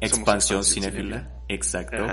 [0.00, 1.30] expansión cinéfila.
[1.48, 2.06] Exacto.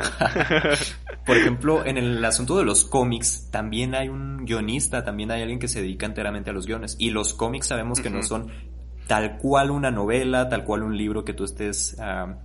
[1.25, 5.59] Por ejemplo, en el asunto de los cómics, también hay un guionista, también hay alguien
[5.59, 6.95] que se dedica enteramente a los guiones.
[6.99, 8.51] Y los cómics sabemos que no son
[9.07, 12.37] tal cual una novela, tal cual un libro que tú estés ah,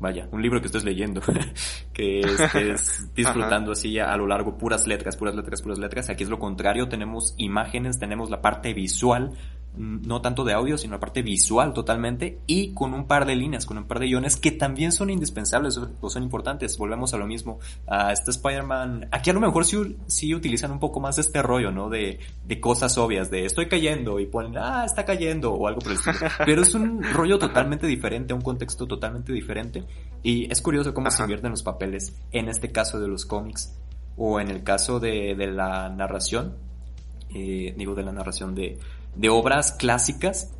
[0.00, 1.20] vaya, un libro que estés leyendo,
[1.92, 6.10] que estés disfrutando así a, lo largo puras letras, puras letras, puras letras.
[6.10, 9.32] Aquí es lo contrario, tenemos imágenes, tenemos la parte visual,
[9.76, 13.66] no tanto de audio, sino la parte visual totalmente, y con un par de líneas,
[13.66, 16.78] con un par de guiones que también son indispensables o son importantes.
[16.78, 17.58] Volvemos a lo mismo.
[17.86, 21.70] A este Spider-Man, aquí a lo mejor sí, sí, utilizan un poco más este rollo,
[21.70, 21.88] ¿no?
[21.88, 25.92] De, de cosas obvias, de estoy cayendo y ponen, ah, está cayendo o algo por
[25.92, 26.16] el estilo.
[26.46, 29.84] Pero es un rollo totalmente diferente, un contexto totalmente diferente.
[30.22, 33.74] Y es curioso cómo se invierten los papeles en este caso de los cómics
[34.16, 36.56] o en el caso de, de la narración,
[37.34, 38.78] eh, digo de la narración de,
[39.16, 40.52] de obras clásicas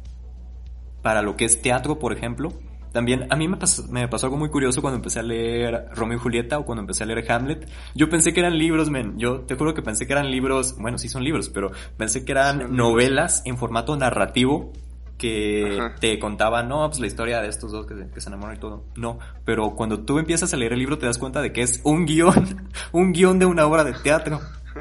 [1.02, 2.52] para lo que es teatro, por ejemplo.
[2.92, 6.16] También a mí me pasó, me pasó algo muy curioso cuando empecé a leer Romeo
[6.16, 7.68] y Julieta o cuando empecé a leer Hamlet.
[7.94, 9.18] Yo pensé que eran libros, men.
[9.18, 12.30] Yo te juro que pensé que eran libros, bueno, sí son libros, pero pensé que
[12.32, 14.72] eran novelas en formato narrativo
[15.18, 18.84] que te contaban, no, pues la historia de estos dos que, se enamoran y todo.
[18.96, 21.80] No, pero cuando tú empiezas a leer el libro te das cuenta de que es
[21.84, 24.40] un guion, un guion de una obra de teatro.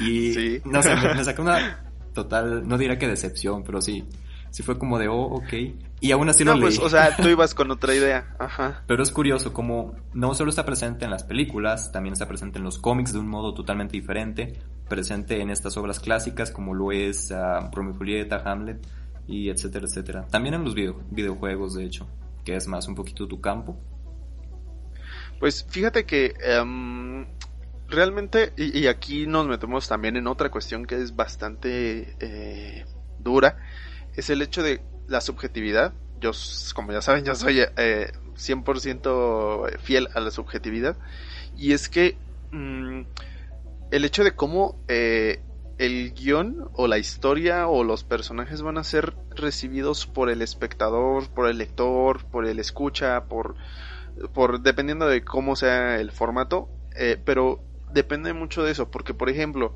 [0.00, 1.83] Y no sé, me, me sacó una
[2.14, 4.04] total, no diré que decepción, pero sí,
[4.50, 5.52] sí fue como de, oh, ok.
[6.00, 8.84] Y aún así no, pues, o sea, tú ibas con otra idea, ajá.
[8.86, 12.64] Pero es curioso como no solo está presente en las películas, también está presente en
[12.64, 17.30] los cómics de un modo totalmente diferente, presente en estas obras clásicas como lo es
[17.30, 18.86] uh, Romeo y Julieta, Hamlet
[19.26, 20.26] y etcétera, etcétera.
[20.30, 22.06] También en los videojuegos, de hecho,
[22.44, 23.78] que es más un poquito tu campo.
[25.40, 27.26] Pues fíjate que em,
[27.88, 32.84] realmente, y, aquí nos metemos también en otra cuestión que es bastante eh,
[33.18, 33.58] dura,
[34.14, 35.92] es el hecho de la subjetividad.
[36.20, 36.30] Yo,
[36.74, 40.96] como ya saben, yo soy eh, 100% fiel a la subjetividad.
[41.56, 42.16] Y es que
[42.52, 43.02] mm,
[43.90, 45.40] el hecho de cómo eh,
[45.78, 51.28] el guion o la historia o los personajes van a ser recibidos por el espectador,
[51.28, 53.56] por el lector, por el escucha, por,
[54.32, 56.68] por dependiendo de cómo sea el formato.
[56.96, 57.60] Eh, pero
[57.94, 59.74] depende mucho de eso, porque por ejemplo,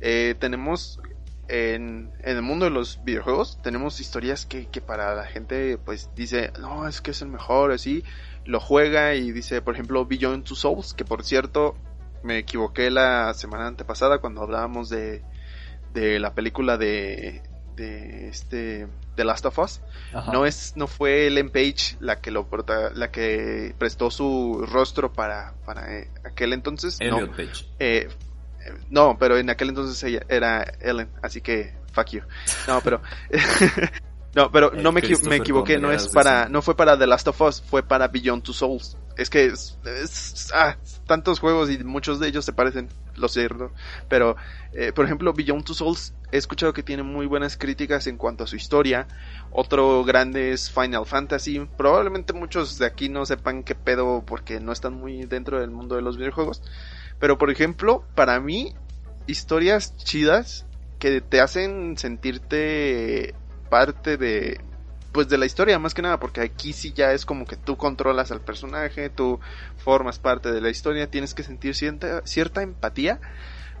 [0.00, 1.00] eh, tenemos
[1.48, 6.10] en, en, el mundo de los videojuegos, tenemos historias que, que, para la gente pues
[6.16, 8.02] dice, no, es que es el mejor, así,
[8.44, 11.76] lo juega y dice, por ejemplo, Beyond Two Souls, que por cierto,
[12.22, 15.22] me equivoqué la semana antepasada cuando hablábamos de,
[15.92, 17.42] de la película de,
[17.76, 19.80] de este The Last of Us
[20.32, 22.46] no es no fue Ellen Page la que lo
[22.94, 27.66] la que prestó su rostro para para eh, aquel entonces no Page.
[27.78, 28.08] Eh,
[28.90, 32.22] no pero en aquel entonces ella era Ellen así que fuck you
[32.66, 33.00] no pero
[34.34, 37.40] No, pero no me, me, equivoqué, no es para, no fue para The Last of
[37.42, 38.96] Us, fue para Beyond Two Souls.
[39.16, 39.52] Es que
[40.54, 43.70] ah, tantos juegos y muchos de ellos se parecen, lo cierto.
[44.08, 44.36] Pero,
[44.72, 48.44] eh, por ejemplo, Beyond Two Souls, he escuchado que tiene muy buenas críticas en cuanto
[48.44, 49.06] a su historia.
[49.50, 51.68] Otro grande es Final Fantasy.
[51.76, 55.96] Probablemente muchos de aquí no sepan qué pedo porque no están muy dentro del mundo
[55.96, 56.62] de los videojuegos.
[57.18, 58.74] Pero, por ejemplo, para mí,
[59.26, 60.66] historias chidas
[60.98, 63.34] que te hacen sentirte
[63.68, 64.60] parte de
[65.12, 67.76] pues de la historia más que nada porque aquí sí ya es como que tú
[67.76, 69.40] controlas al personaje tú
[69.76, 73.20] formas parte de la historia tienes que sentir cierta, cierta empatía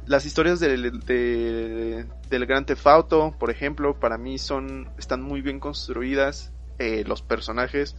[0.06, 2.86] las historias del, del Gran Theft
[3.38, 7.96] por ejemplo para mí son están muy bien construidas eh, los personajes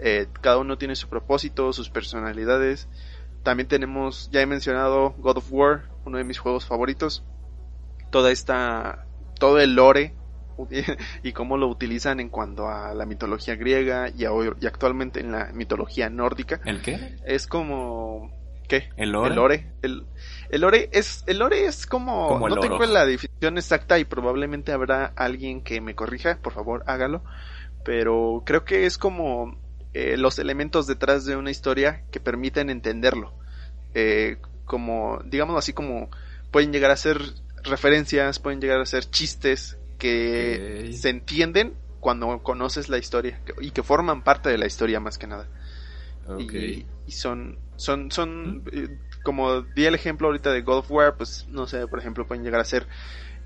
[0.00, 2.88] Eh, cada uno tiene su propósito, sus personalidades.
[3.42, 7.24] También tenemos, ya he mencionado God of War, uno de mis juegos favoritos.
[8.10, 9.06] Toda esta,
[9.38, 10.14] todo el lore
[11.22, 15.50] y cómo lo utilizan en cuanto a la mitología griega y, y actualmente en la
[15.52, 16.60] mitología nórdica.
[16.64, 17.16] ¿El qué?
[17.24, 18.30] Es como
[18.68, 18.88] ¿Qué?
[18.96, 19.28] ¿El lore?
[19.28, 19.72] El lore.
[20.50, 25.12] El, lore es, el lore es como, no tengo la definición exacta y probablemente habrá
[25.16, 27.22] alguien que me corrija, por favor hágalo,
[27.84, 29.58] pero creo que es como
[29.92, 33.34] eh, los elementos detrás de una historia que permiten entenderlo.
[33.94, 36.08] Eh, como, digamos así como
[36.50, 37.20] pueden llegar a ser
[37.64, 43.84] referencias, pueden llegar a ser chistes que se entienden cuando conoces la historia y que
[43.84, 45.46] forman parte de la historia más que nada.
[47.06, 48.88] Y, son, son, son, eh,
[49.22, 52.42] como di el ejemplo ahorita de God of War, pues no sé, por ejemplo, pueden
[52.42, 52.88] llegar a ser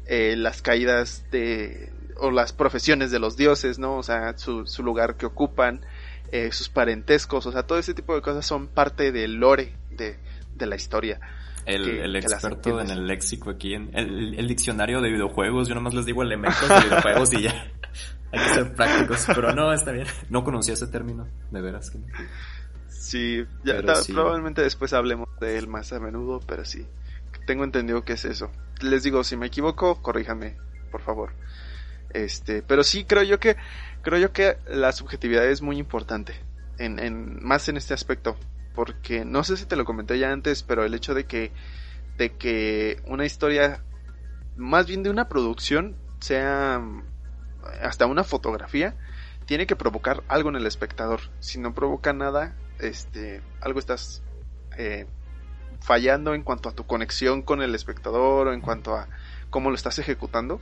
[0.07, 3.99] eh, las caídas de, o las profesiones de los dioses, ¿no?
[3.99, 5.85] O sea, su, su lugar que ocupan,
[6.33, 10.17] eh, sus parentescos, o sea, todo ese tipo de cosas son parte del lore de,
[10.55, 11.21] de la historia.
[11.67, 16.23] El, experto en el léxico aquí, en el, diccionario de videojuegos, yo nomás les digo
[16.23, 17.73] elementos de videojuegos y ya.
[18.33, 20.07] Hay que ser prácticos, pero no, está bien.
[20.31, 22.07] No conocía ese término, de veras que no.
[22.89, 26.87] Sí, ya probablemente después hablemos de él más a menudo, pero sí.
[27.47, 28.51] Tengo entendido que es eso.
[28.81, 30.57] Les digo, si me equivoco, corríjame,
[30.91, 31.33] por favor.
[32.11, 33.57] Este, pero sí creo yo que
[34.03, 36.35] creo yo que la subjetividad es muy importante
[36.79, 38.37] en, en más en este aspecto,
[38.77, 41.51] porque no sé si te lo comenté ya antes, pero el hecho de que
[42.17, 43.83] de que una historia
[44.57, 46.81] más bien de una producción sea
[47.83, 48.95] hasta una fotografía
[49.47, 51.21] tiene que provocar algo en el espectador.
[51.41, 54.23] Si no provoca nada, este, algo estás
[54.77, 55.07] eh,
[55.81, 59.09] fallando en cuanto a tu conexión con el espectador o en cuanto a
[59.51, 60.61] cómo lo estás ejecutando,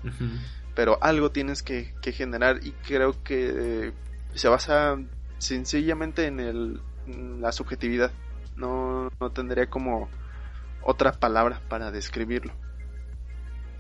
[0.74, 3.92] pero algo tienes que, generar y creo que
[4.35, 4.98] se basa
[5.38, 8.12] sencillamente en, el, la subjetividad.
[8.56, 10.08] No, no tendría como
[10.82, 12.52] otra palabra para describirlo.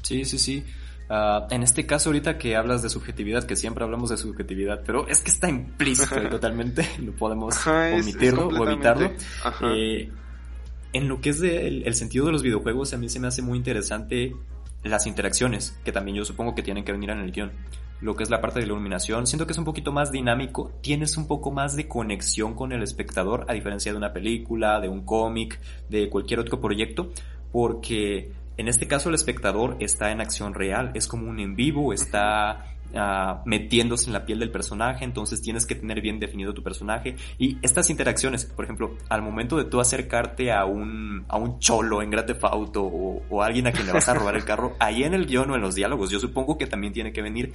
[0.02, 0.64] Sí, sí, sí.
[1.08, 5.06] Ah, en este caso, ahorita que hablas de subjetividad, que siempre hablamos de subjetividad, pero
[5.08, 9.12] es que está implícito y totalmente, no podemos omitirlo o evitarlo.
[9.62, 10.10] Eh,
[10.92, 13.58] en lo que es el, sentido de los videojuegos, a mí se me hace muy
[13.58, 14.34] interesante
[14.84, 17.52] las interacciones, que también yo supongo que tienen que venir en el guion.
[18.00, 20.72] Lo que es la parte de la iluminación, siento que es un poquito más dinámico,
[20.82, 24.88] tienes un poco más de conexión con el espectador, a diferencia de una película, de
[24.88, 27.10] un cómic, de cualquier otro proyecto,
[27.50, 31.92] porque en este caso el espectador está en acción real, es como un en vivo,
[31.92, 36.62] está uh, metiéndose en la piel del personaje, entonces tienes que tener bien definido tu
[36.62, 37.16] personaje.
[37.38, 42.02] Y estas interacciones, por ejemplo, al momento de tú acercarte a un, a un cholo
[42.02, 44.44] en Grand Theft Auto o, o a alguien a quien le vas a robar el
[44.44, 47.22] carro, ahí en el guion o en los diálogos, yo supongo que también tiene que
[47.22, 47.52] venir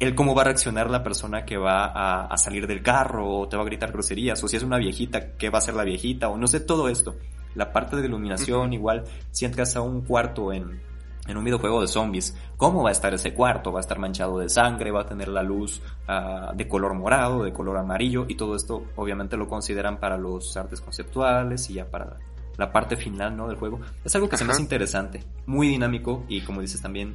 [0.00, 3.48] el cómo va a reaccionar la persona que va a, a, salir del carro o
[3.48, 5.84] te va a gritar groserías o si es una viejita, qué va a hacer la
[5.84, 7.14] viejita o no sé, todo esto
[7.54, 10.80] la parte de iluminación, igual si entras a un cuarto en,
[11.26, 13.72] en un videojuego de zombies, ¿cómo va a estar ese cuarto?
[13.72, 14.90] ¿Va a estar manchado de sangre?
[14.90, 18.26] ¿Va a tener la luz uh, de color morado, de color amarillo?
[18.28, 22.18] Y todo esto obviamente lo consideran para los artes conceptuales y ya para
[22.56, 23.48] la parte final ¿no?
[23.48, 23.80] del juego.
[24.04, 27.14] Es algo que se me hace interesante, muy dinámico y como dices también,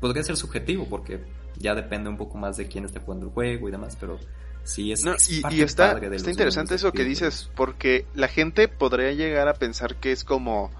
[0.00, 1.24] podría ser subjetivo porque
[1.56, 4.18] ya depende un poco más de quién esté jugando el juego y demás, pero
[4.66, 9.54] Sí, es, y, está, está interesante eso que dices, porque la gente podría llegar a
[9.54, 10.72] pensar que es como,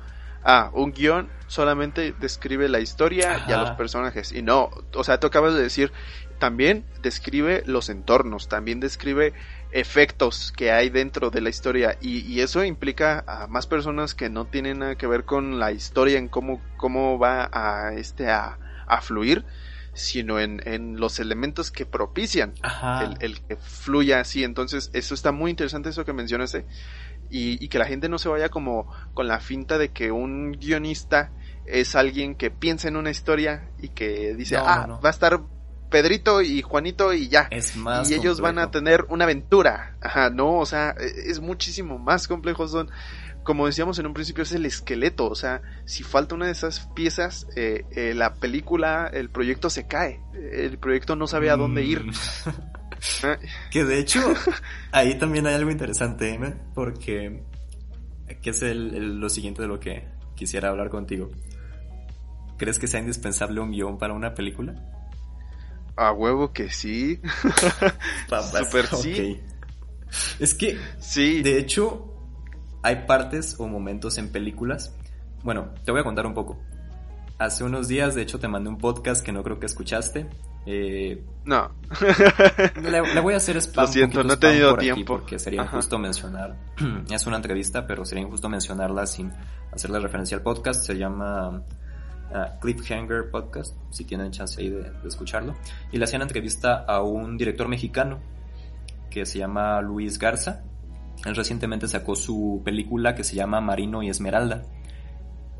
[0.47, 4.33] ah, un guion solamente describe la historia y a los personajes.
[4.33, 5.93] Y no, o sea, tú acabas de decir,
[6.39, 9.33] también describe los entornos, también describe
[9.73, 14.45] efectos que hay dentro de la historia y, eso implica a más personas que no
[14.47, 19.01] tienen nada que ver con la historia en cómo, cómo va a este a, a
[19.01, 19.45] fluir
[19.97, 22.53] sino en, en los elementos que propician
[23.01, 24.45] el, el, que fluya así.
[24.45, 26.67] Entonces, eso está muy interesante eso que mencionaste.
[27.31, 30.53] Y, y, que la gente no se vaya como con la finta de que un
[30.53, 31.33] guionista
[31.67, 35.41] es alguien que piensa en una historia y que dice, ah, va a estar
[35.91, 37.49] Pedrito y Juanito y ya.
[37.51, 39.97] Es más y ellos van a tener una aventura.
[40.01, 42.67] Ajá, no, o sea, e, es muchísimo más complejo.
[42.67, 42.91] Son,
[43.45, 45.29] como decíamos en un principio, es el esqueleto.
[45.29, 49.87] O sea, si falta una de esas piezas, eh, eh, la película, el proyecto se
[49.87, 50.21] cae.
[50.35, 52.05] El proyecto no sabe a dónde ir.
[53.71, 54.21] Que de hecho,
[54.93, 56.55] ahí también hay algo interesante, ¿eh?
[56.75, 57.43] porque
[58.43, 61.31] que es lo siguiente de lo que quisiera hablar contigo.
[62.57, 64.75] ¿Crees que sea indispensable un guion para una película?
[65.97, 67.21] A huevo que sí.
[68.53, 69.41] Super sí.
[70.39, 71.43] Es que, sí.
[71.43, 72.15] de hecho,
[72.83, 74.95] hay partes o momentos en películas.
[75.43, 76.59] Bueno, te voy a contar un poco.
[77.39, 80.27] Hace unos días, de hecho, te mandé un podcast que no creo que escuchaste,
[80.67, 81.71] Eh, no.
[82.83, 83.87] le, voy a hacer spam.
[83.87, 85.05] Lo siento, no he tenido tiempo.
[85.17, 86.57] Porque sería injusto mencionar.
[87.11, 89.33] es una entrevista, pero sería injusto mencionarla sin
[89.73, 90.85] hacerle referencia al podcast.
[90.85, 91.63] Se llama
[92.31, 95.55] uh, Cliffhanger Podcast, si tienen chance ahí de, escucharlo.
[95.93, 98.19] Y le hacían entrevista a un director mexicano
[99.09, 100.65] que se llama Luis Garza.
[101.25, 104.65] Él recientemente sacó su película que se llama Marino y Esmeralda.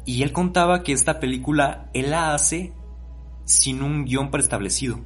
[0.05, 2.73] Y él contaba que esta película él la hace
[3.47, 5.01] sin un guion preestablecido.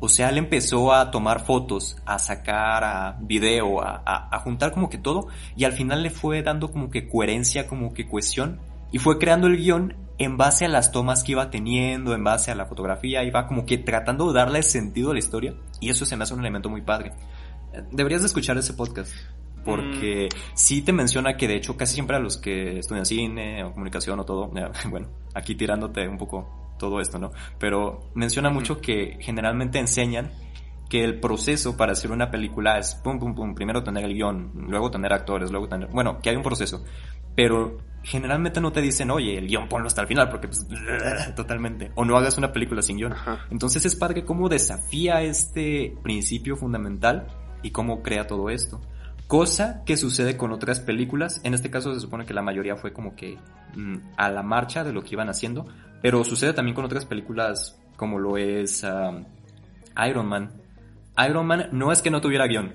[0.00, 4.88] O sea, él empezó a tomar fotos, a sacar a video, a, a, juntar como
[4.88, 8.58] que todo, y al final le fue dando como que coherencia, como que cohesión,
[8.90, 12.50] y fue creando el guion en base a las tomas que iba teniendo, en base
[12.50, 16.04] a la fotografía, iba como que tratando de darle sentido a la historia, y eso
[16.04, 17.12] se me hace un elemento muy padre.
[17.92, 19.12] Deberías de escuchar ese podcast
[19.64, 20.36] porque mm.
[20.54, 24.20] sí te menciona que de hecho casi siempre a los que estudian cine o comunicación
[24.20, 24.50] o todo,
[24.90, 27.30] bueno, aquí tirándote un poco todo esto, ¿no?
[27.58, 30.32] Pero menciona mucho que generalmente enseñan
[30.88, 34.52] que el proceso para hacer una película es pum, pum, pum, primero tener el guion,
[34.68, 36.84] luego tener actores, luego tener, bueno, que hay un proceso,
[37.34, 40.66] pero generalmente no te dicen, oye, el guion ponlo hasta el final, porque pues,
[41.36, 43.14] totalmente, o no hagas una película sin guion.
[43.50, 47.26] Entonces es padre cómo desafía este principio fundamental
[47.62, 48.80] y cómo crea todo esto.
[49.32, 52.92] Cosa que sucede con otras películas, en este caso se supone que la mayoría fue
[52.92, 53.38] como que
[53.74, 55.66] mm, a la marcha de lo que iban haciendo,
[56.02, 58.84] pero sucede también con otras películas como lo es
[60.06, 60.50] Iron Man.
[61.26, 62.74] Iron Man no es que no tuviera guion,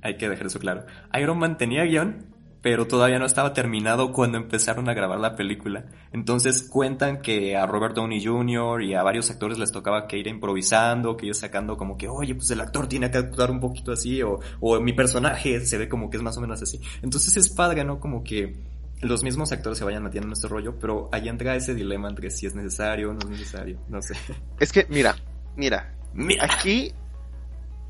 [0.00, 0.86] hay que dejar eso claro.
[1.20, 2.24] Iron Man tenía guion,
[2.64, 5.84] pero todavía no estaba terminado cuando empezaron a grabar la película.
[6.12, 8.82] Entonces cuentan que a Robert Downey Jr.
[8.82, 12.34] y a varios actores les tocaba que ir improvisando, que ir sacando como que, oye,
[12.34, 15.90] pues el actor tiene que actuar un poquito así, o, o mi personaje se ve
[15.90, 16.80] como que es más o menos así.
[17.02, 18.00] Entonces es padre, ¿no?
[18.00, 18.56] Como que
[19.02, 22.30] los mismos actores se vayan metiendo en este rollo, pero ahí entra ese dilema entre
[22.30, 24.14] si es necesario o no es necesario, no sé.
[24.58, 25.14] Es que, mira,
[25.54, 26.46] mira, mira.
[26.46, 26.90] aquí,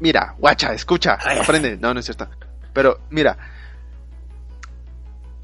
[0.00, 2.26] mira, guacha, escucha, aprende, no, no es cierto.
[2.72, 3.38] Pero, mira,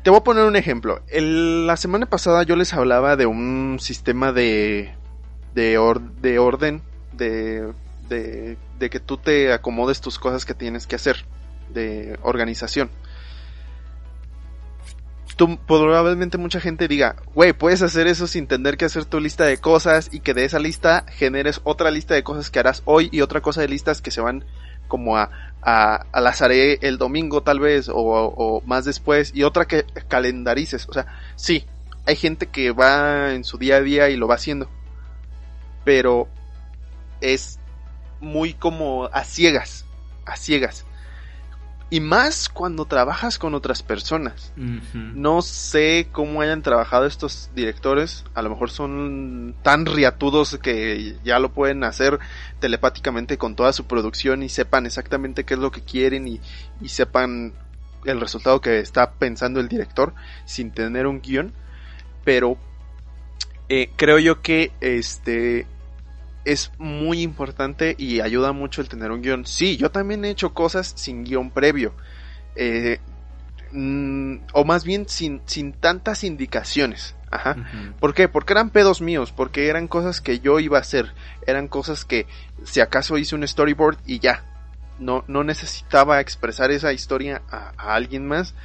[0.02, 1.02] te voy a poner un ejemplo.
[1.10, 4.94] la semana pasada yo les hablaba de un sistema de,
[5.54, 5.78] de,
[6.20, 6.82] de orden,
[7.12, 7.72] de,
[8.08, 11.24] de, de, que tú te acomodes tus cosas que tienes que hacer,
[11.68, 12.90] de organización.
[15.36, 19.44] Tú, probablemente mucha gente diga, güey, puedes hacer eso sin tener que hacer tu lista
[19.44, 23.08] de cosas y que de esa lista generes otra lista de cosas que harás hoy
[23.10, 24.44] y otra cosa de listas que se van
[24.86, 25.30] como a,
[25.62, 30.88] a, a el domingo tal vez o, o, más después y otra que calendarices.
[30.88, 31.66] O sea, sí,
[32.06, 34.68] hay gente que va en su día a día y lo va haciendo.
[35.84, 36.28] Pero
[37.20, 37.58] es
[38.20, 39.84] muy como a ciegas,
[40.26, 40.86] a ciegas.
[41.92, 44.52] Y más cuando trabajas con otras personas.
[44.56, 48.24] No sé cómo hayan trabajado estos directores.
[48.34, 52.20] A lo mejor son tan riatudos que ya lo pueden hacer
[52.60, 56.40] telepáticamente con toda su producción y sepan exactamente qué es lo que quieren y,
[56.88, 57.54] sepan
[58.04, 61.52] el resultado que está pensando el director sin tener un guion.
[62.24, 62.56] Pero
[63.68, 65.66] eh, creo yo que este
[66.50, 69.46] es muy importante y ayuda mucho el tener un guion.
[69.46, 71.94] Sí, yo también he hecho cosas sin guion previo.
[72.56, 72.98] Eh,
[73.70, 77.14] mm, o más bien sin, sin tantas indicaciones.
[77.30, 77.54] Ajá.
[78.00, 78.26] ¿Por qué?
[78.26, 81.14] Porque eran pedos míos, porque eran cosas que yo iba a hacer,
[81.46, 82.26] eran cosas que
[82.64, 84.42] si acaso hice un storyboard y ya,
[84.98, 88.56] no, no necesitaba expresar esa historia a, alguien más,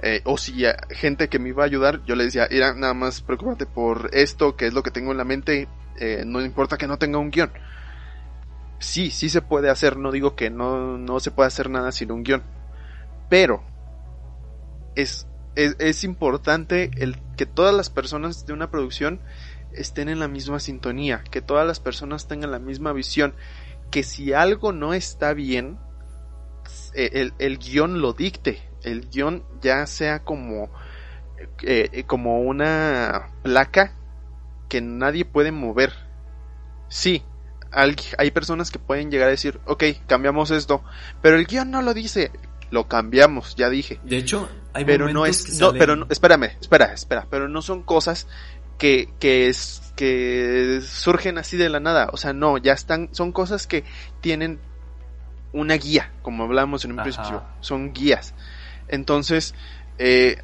[0.00, 3.20] eh, o si gente que me iba a ayudar, yo le decía, era nada más
[3.20, 6.86] preocúpate por esto, que es lo que tengo en la mente, eh, no importa que
[6.86, 7.52] no tenga un guion.
[8.78, 12.10] Sí, sí se puede hacer, no digo que no, no se puede hacer nada sin
[12.10, 12.42] un guion.
[13.28, 13.62] Pero
[14.94, 15.26] es,
[15.56, 19.20] es, importante el que todas las personas de una producción
[19.72, 23.34] estén en la misma sintonía, que todas las personas tengan la misma visión,
[23.90, 25.78] que si algo no está bien,
[26.94, 30.70] eh, el, el guion lo dicte, el guion ya sea como,
[31.62, 33.96] eh, como una placa
[34.74, 35.92] que nadie puede mover.
[36.88, 37.22] Sí,
[37.70, 40.82] hay personas que pueden llegar a decir, ok, cambiamos esto,
[41.22, 42.32] pero el guion no lo dice,
[42.72, 44.00] lo cambiamos, ya dije.
[44.02, 47.84] De hecho, hay pero no es, no, pero no, espérame, espera, espera, pero no son
[47.84, 48.26] cosas
[48.76, 53.30] que, que, es, que surgen así de la nada, o sea, no, ya están, son
[53.30, 53.84] cosas que
[54.20, 54.58] tienen
[55.52, 58.34] una guía, como hablamos en un principio, son guías.
[58.88, 59.54] Entonces,
[59.98, 60.38] eh,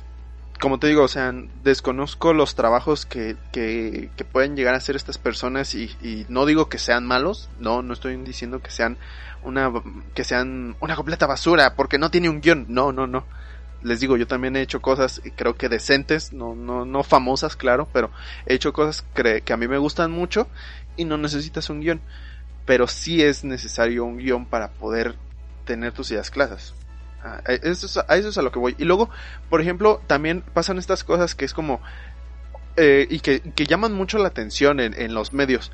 [0.61, 1.33] como te digo, o sea,
[1.65, 6.45] desconozco los trabajos que, que, que pueden llegar a hacer estas personas y, y, no
[6.47, 8.99] digo que sean malos, no, no estoy diciendo que sean
[9.43, 9.73] una,
[10.15, 13.25] que sean una completa basura porque no tiene un guion, no, no, no.
[13.83, 17.89] Les digo, yo también he hecho cosas, creo que decentes, no, no, no famosas, claro,
[17.93, 18.11] pero
[18.45, 20.47] he hecho cosas que, que a mí me gustan mucho
[20.97, 22.03] y no necesitas un guion.
[22.67, 25.17] pero sí es necesario un guion para poder
[25.65, 26.75] tener tus ideas claras.
[27.23, 28.75] Ah, eso, es, a eso es a lo que voy.
[28.79, 29.11] Y luego,
[29.49, 31.81] por ejemplo, también pasan estas cosas que es como...
[32.77, 35.73] Eh, y que, llaman mucho la atención en, los medios.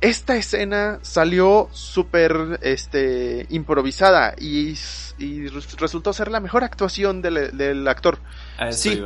[0.00, 4.76] Esta escena salió súper este, improvisada y,
[5.78, 8.18] resultó ser la mejor actuación del, actor.
[8.70, 9.02] sí,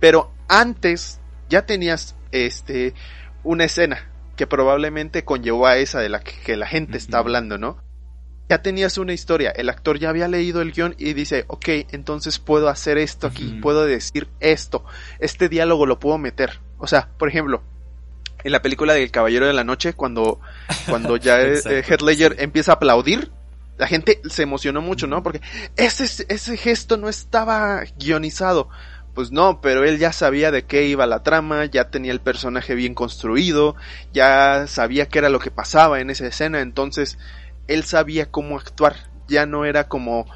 [0.00, 2.94] pero antes ya tenías este,
[3.44, 7.76] una escena que probablemente conllevó a esa de la que, la gente está hablando, ¿no?
[8.50, 12.40] Ya tenías una historia, el actor ya había leído el guion y dice, ok, entonces
[12.40, 14.84] puedo hacer esto aquí, puedo decir esto,
[15.20, 16.58] este diálogo lo puedo meter.
[16.78, 17.62] O sea, por ejemplo,
[18.42, 20.40] en la película del Caballero de la Noche, cuando,
[20.88, 23.30] cuando ya eh, Heath Ledger empieza a aplaudir,
[23.78, 25.22] la gente se emocionó mucho, ¿no?
[25.22, 25.40] Porque
[25.76, 28.68] ese, ese gesto no estaba guionizado.
[29.14, 32.74] Pues no, pero él ya sabía de qué iba la trama, ya tenía el personaje
[32.74, 33.76] bien construido,
[34.12, 37.16] ya sabía qué era lo que pasaba en esa escena, entonces
[37.70, 38.96] él sabía cómo actuar,
[39.28, 40.26] ya no era como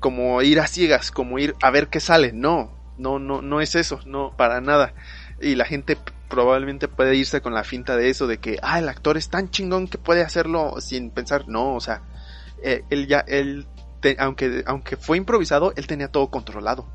[0.00, 3.74] como ir a ciegas, como ir a ver qué sale, no, no, no, no es
[3.74, 4.94] eso, no, para nada.
[5.40, 5.96] Y la gente
[6.28, 9.50] probablemente puede irse con la finta de eso, de que, ah, el actor es tan
[9.50, 12.02] chingón que puede hacerlo sin pensar, no, o sea,
[12.62, 13.66] eh, él ya, él,
[14.18, 16.86] aunque, aunque fue improvisado, él tenía todo controlado.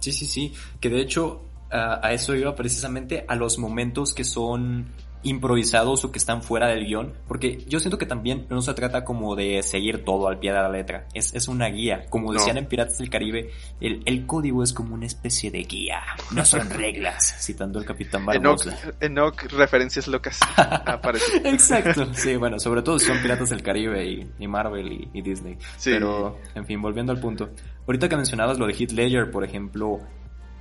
[0.00, 0.52] Sí, sí, sí.
[0.80, 4.92] Que de hecho a, eso iba precisamente a los momentos que son
[5.24, 9.04] improvisados o que están fuera del guion, porque yo siento que también no se trata
[9.04, 12.58] como de seguir todo al pie de la letra, es, es una guía, como decían
[12.58, 13.50] en Piratas del Caribe,
[13.80, 16.02] el, el, código es como una especie de guía,
[16.32, 18.76] no son reglas, citando al Capitán Barbosa.
[19.00, 20.38] Enoch, referencias locas.
[21.44, 26.66] Exacto, sí, bueno, sobre todo son Piratas del Caribe y, Marvel y, Disney, pero en
[26.66, 27.50] fin, volviendo al punto,
[27.86, 30.00] ahorita que mencionabas lo de Heath Ledger, por ejemplo,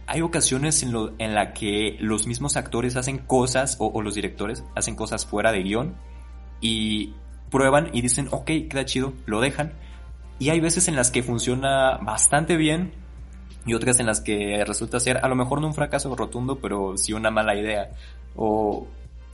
[0.07, 4.63] hay ocasiones en, lo, en la que los mismos actores hacen cosas, o, los directores
[4.75, 5.95] hacen cosas fuera de guion,
[6.61, 7.13] y
[7.49, 9.73] prueban y dicen, ok, queda chido, lo dejan.
[10.39, 12.93] Y hay veces en las que funciona bastante bien,
[13.65, 16.97] y otras en las que resulta ser, a lo mejor no un fracaso rotundo, pero
[16.97, 17.91] sí una mala idea.
[18.35, 18.87] O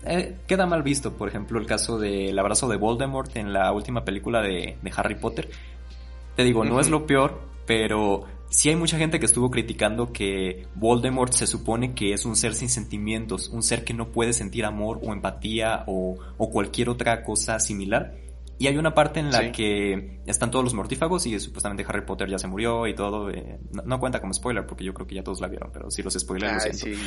[0.05, 4.05] eh, queda mal visto, por ejemplo, el caso del abrazo de Voldemort en la última
[4.05, 5.49] película de, Harry Potter.
[6.35, 10.67] Te digo, no es lo peor, pero sí hay mucha gente que estuvo criticando que
[10.75, 14.65] Voldemort se supone que es un ser sin sentimientos, un ser que no puede sentir
[14.65, 18.15] amor o empatía o, o cualquier otra cosa similar.
[18.61, 22.29] Y hay una parte en la que están todos los mortífagos y supuestamente Harry Potter
[22.29, 23.29] ya se murió y todo.
[23.29, 26.03] Eh, no, cuenta como spoiler porque yo creo que ya todos la vieron, pero sí
[26.03, 27.01] los spoilers lo siento.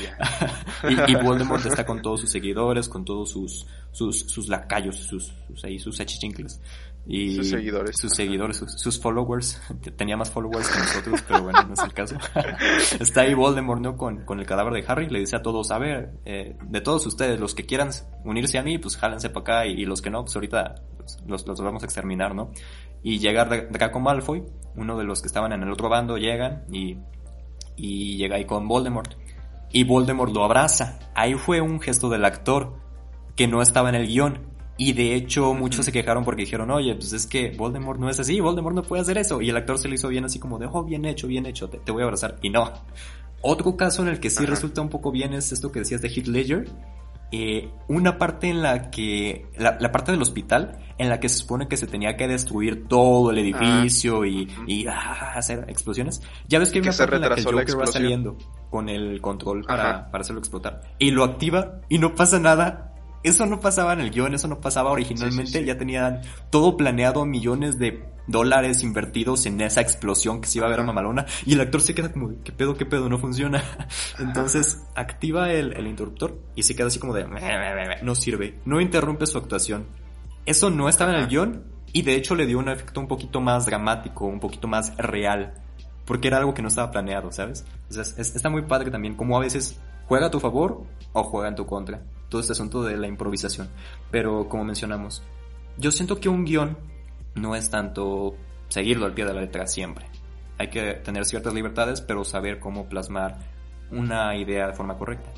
[1.09, 5.63] y, Voldemort está con todos sus seguidores, con todos sus, sus, sus lacayos, sus, sus,
[5.63, 6.59] ahí, sus achichincles.
[7.07, 7.97] Y sus seguidores.
[7.99, 9.61] Sus seguidores, sus, followers.
[9.97, 12.17] Tenía más followers que nosotros, pero bueno, no es el caso.
[13.01, 13.97] Está ahí Voldemort, ¿no?
[13.97, 15.09] Con, con el cadáver de Harry.
[15.09, 17.91] Le dice a todos, a ver, eh, de todos ustedes, los que quieran
[18.25, 19.67] unirse a mí, pues jálense para acá.
[19.67, 22.53] Y, los que no, pues ahorita pues, los, los vamos a exterminar, ¿no?
[23.03, 24.45] Y llega Draco Malfoy,
[24.77, 26.99] uno de los que estaban en el otro bando, llegan y,
[27.77, 29.15] y llega ahí con Voldemort.
[29.73, 31.01] Y Voldemort lo abraza.
[31.15, 32.77] Ahí fue un gesto del actor
[33.35, 34.52] que no estaba en el guion
[34.85, 38.19] y de hecho muchos se quejaron porque dijeron, oye, pues es que Voldemort no es
[38.19, 39.41] así, Voldemort no puede hacer eso.
[39.41, 41.69] Y el actor se lo hizo bien así como de, oh, bien hecho, bien hecho,
[41.69, 42.37] te, voy a abrazar.
[42.43, 42.69] Y no.
[43.43, 46.09] Otro caso en el que sí resulta un poco bien es esto que decías de
[46.09, 46.69] Heath Ledger.
[47.31, 51.69] Eh, una parte en la que, la, parte del hospital, en la que se supone
[51.69, 56.23] que se tenía que destruir todo el edificio y, y ah, hacer explosiones.
[56.49, 58.37] Ya ves que hay una parte en la que el Joker va saliendo
[58.69, 60.83] con el control para, para hacerlo explotar.
[60.99, 62.92] Y lo activa y no pasa nada
[63.23, 65.65] eso no pasaba en el guion, eso no pasaba originalmente.
[65.65, 70.71] Ya tenían todo planeado, millones de dólares invertidos en esa explosión que se iba a
[70.71, 71.27] ver a mamalona.
[71.47, 73.09] Y el actor se queda como, ¿qué pedo, qué pedo?
[73.09, 73.63] No funciona.
[74.19, 77.27] Entonces activa el, interruptor y se queda así como de,
[78.03, 78.59] no sirve.
[78.65, 79.87] No interrumpe su actuación.
[80.45, 83.41] Eso no estaba en el guion y de hecho le dio un efecto un poquito
[83.41, 85.55] más dramático, un poquito más real.
[86.05, 87.65] Porque era algo que no estaba planeado, ¿sabes?
[87.89, 91.49] O sea, está muy padre también como a veces juega a tu favor o juega
[91.49, 92.03] en tu contra
[92.33, 93.69] todo este asunto de la improvisación.
[94.11, 95.23] Pero como mencionamos,
[95.77, 96.79] yo siento que un guion
[97.35, 98.35] no es tanto
[98.69, 100.07] seguirlo al pie de la letra siempre.
[100.59, 103.39] Hay que tener ciertas libertades, pero saber cómo plasmar
[103.91, 105.31] una idea de forma correcta.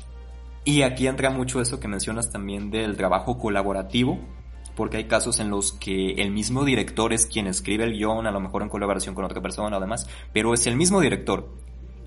[0.63, 4.17] Y aquí entra mucho eso que mencionas también del trabajo colaborativo,
[4.75, 8.31] porque hay casos en los que el mismo director es quien escribe el guion, a
[8.31, 11.49] lo mejor en colaboración con otra persona o demás, pero es el mismo director.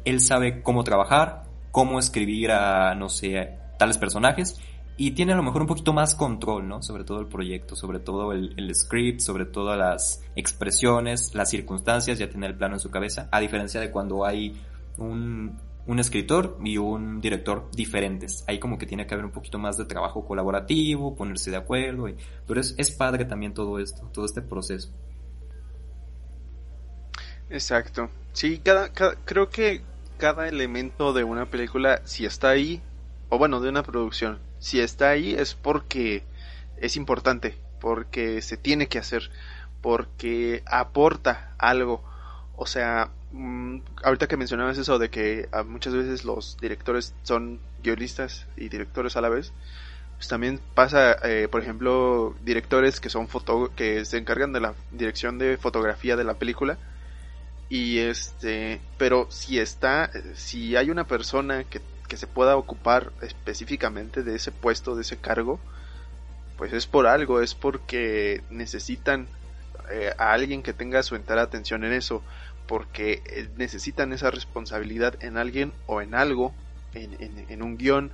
[0.06, 4.60] Él sabe cómo trabajar, cómo escribir a, no sé, tales personajes,
[5.00, 6.82] y tiene a lo mejor un poquito más control, ¿no?
[6.82, 12.28] Sobre todo el proyecto, sobre todo el, script, sobre todas las expresiones, las circunstancias, ya
[12.28, 14.60] tiene el plano en su cabeza, a diferencia de cuando hay
[14.96, 18.42] un, un escritor y un director diferentes.
[18.48, 22.08] Ahí como que tiene que haber un poquito más de trabajo colaborativo, ponerse de acuerdo,
[22.48, 24.90] pero es, es padre también todo esto, todo este proceso.
[27.50, 28.10] Exacto.
[28.32, 29.82] Sí, cada, creo que
[30.16, 32.82] cada elemento de una película, si está ahí,
[33.28, 36.22] o bueno, de una producción, si está ahí es porque
[36.78, 39.30] es importante, porque se tiene que hacer,
[39.80, 42.02] porque aporta algo.
[42.56, 47.60] O sea, mm, ahorita que mencionabas eso de que ah, muchas veces los directores son
[47.82, 49.52] guionistas y directores a la vez,
[50.16, 54.74] pues también pasa, eh, por ejemplo, directores que son foto que se encargan de la
[54.90, 56.78] dirección de fotografía de la película
[57.68, 64.22] y este, pero si está, si hay una persona que, que se pueda ocupar específicamente
[64.22, 65.60] de ese puesto, de ese cargo,
[66.56, 69.28] pues es por algo, es porque necesitan
[69.90, 72.22] eh, a alguien que tenga su entera atención en eso,
[72.66, 76.52] porque eh, necesitan esa responsabilidad en alguien o en algo,
[76.94, 78.10] en, en, un guion,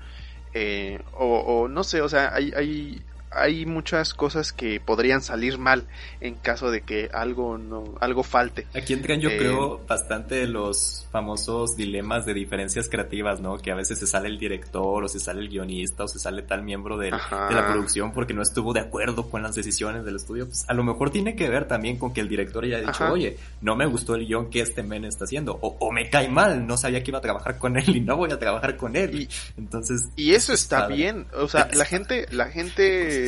[0.53, 3.03] eh, o, o, no sé, o sea, hay, hay,
[3.35, 5.87] hay muchas cosas que podrían salir mal
[6.21, 8.67] en caso de que algo no algo falte.
[8.75, 13.59] Aquí entran yo eh, creo bastante los famosos dilemas de diferencias creativas, ¿no?
[13.59, 16.43] Que a veces se sale el director o se sale el guionista o se sale
[16.43, 20.47] tal miembro de, la producción porque no estuvo de acuerdo con las decisiones del estudio.
[20.47, 23.37] Pues a lo mejor tiene que ver también con que el director haya dicho, oye,
[23.61, 26.67] no me gustó el guion que este men está haciendo o, o, me cae mal,
[26.67, 29.23] no sabía que iba a trabajar con él y no voy a trabajar con él.
[29.23, 30.09] Y, Entonces...
[30.17, 33.24] Y eso está bien, o sea, la gente, la gente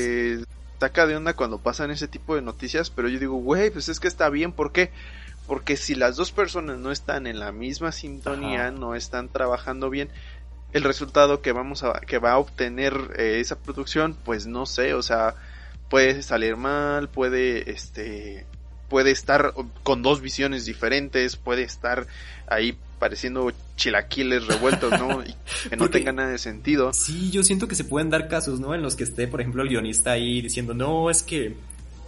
[0.78, 4.00] saca de onda cuando pasan ese tipo de noticias, pero yo digo, güey, pues es
[4.00, 4.90] que está bien, ¿por qué?
[5.46, 10.10] Porque si las dos personas no están en la misma sintonía, no están trabajando bien,
[10.72, 14.94] el resultado que vamos a que va a obtener eh, esa producción, pues no sé,
[14.94, 15.36] o sea,
[15.88, 18.46] puede salir mal, puede este
[18.88, 22.06] puede estar con dos visiones diferentes, puede estar
[22.46, 25.22] ahí pareciendo chilaquiles revueltos, ¿no?
[25.22, 25.34] Y
[25.70, 26.92] que no tenga nada de sentido.
[26.92, 28.74] Sí, yo siento que se pueden dar casos, ¿no?
[28.74, 31.56] En los que esté, por ejemplo, el guionista ahí diciendo, no, es que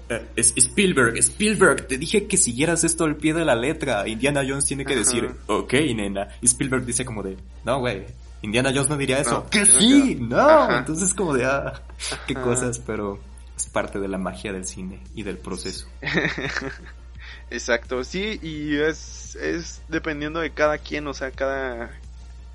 [0.09, 4.09] eh, es Spielberg, Spielberg, te dije que siguieras esto al pie de la letra.
[4.09, 6.29] Indiana Jones tiene que decir, ok, nena.
[6.41, 8.07] Y Spielberg dice como de, no, güey,
[8.43, 9.47] Indiana Jones no diría eso.
[9.51, 10.79] que sí, no.
[10.79, 11.83] Entonces como de, ah,
[12.27, 13.21] qué cosas, pero
[13.57, 15.87] es parte de la magia del cine y del proceso.
[17.51, 21.91] Exacto, sí, y es, es dependiendo de cada quien, o sea, cada,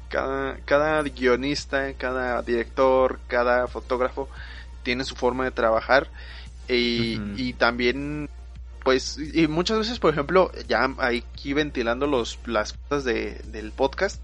[0.09, 4.29] cada, cada guionista, cada director, cada fotógrafo
[4.83, 6.09] tiene su forma de trabajar
[6.67, 8.29] y, y también
[8.83, 14.21] pues y muchas veces por ejemplo ya aquí ventilando los las cosas de, del podcast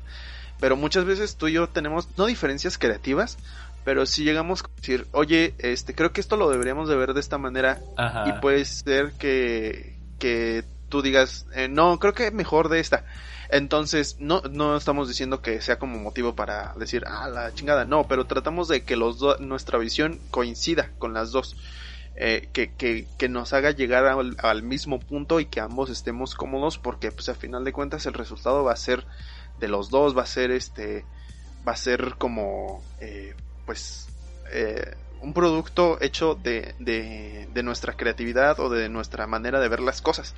[0.59, 3.38] pero muchas veces tú y yo tenemos no diferencias creativas
[3.86, 7.22] pero si llegamos a decir oye este creo que esto lo deberíamos de ver de
[7.22, 7.80] esta manera
[8.28, 13.05] y puede ser que que tú digas, eh, no, creo que mejor de esta.
[13.49, 18.07] Entonces, no, no estamos diciendo que sea como motivo para decir, ah, la chingada, no,
[18.07, 21.55] pero tratamos de que los nuestra visión coincida con las dos.
[22.22, 27.13] Eh, que, que, nos haga llegar al, mismo punto y que ambos estemos cómodos porque
[27.13, 29.05] pues al final de cuentas el resultado va a ser
[29.61, 31.05] de los dos, va a ser este,
[31.65, 34.09] va a ser como, eh, pues,
[34.51, 40.01] eh, un producto hecho de, de, nuestra creatividad o de nuestra manera de ver las
[40.01, 40.34] cosas.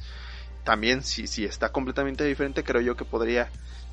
[0.63, 3.49] También si, si está completamente diferente, creo yo que podría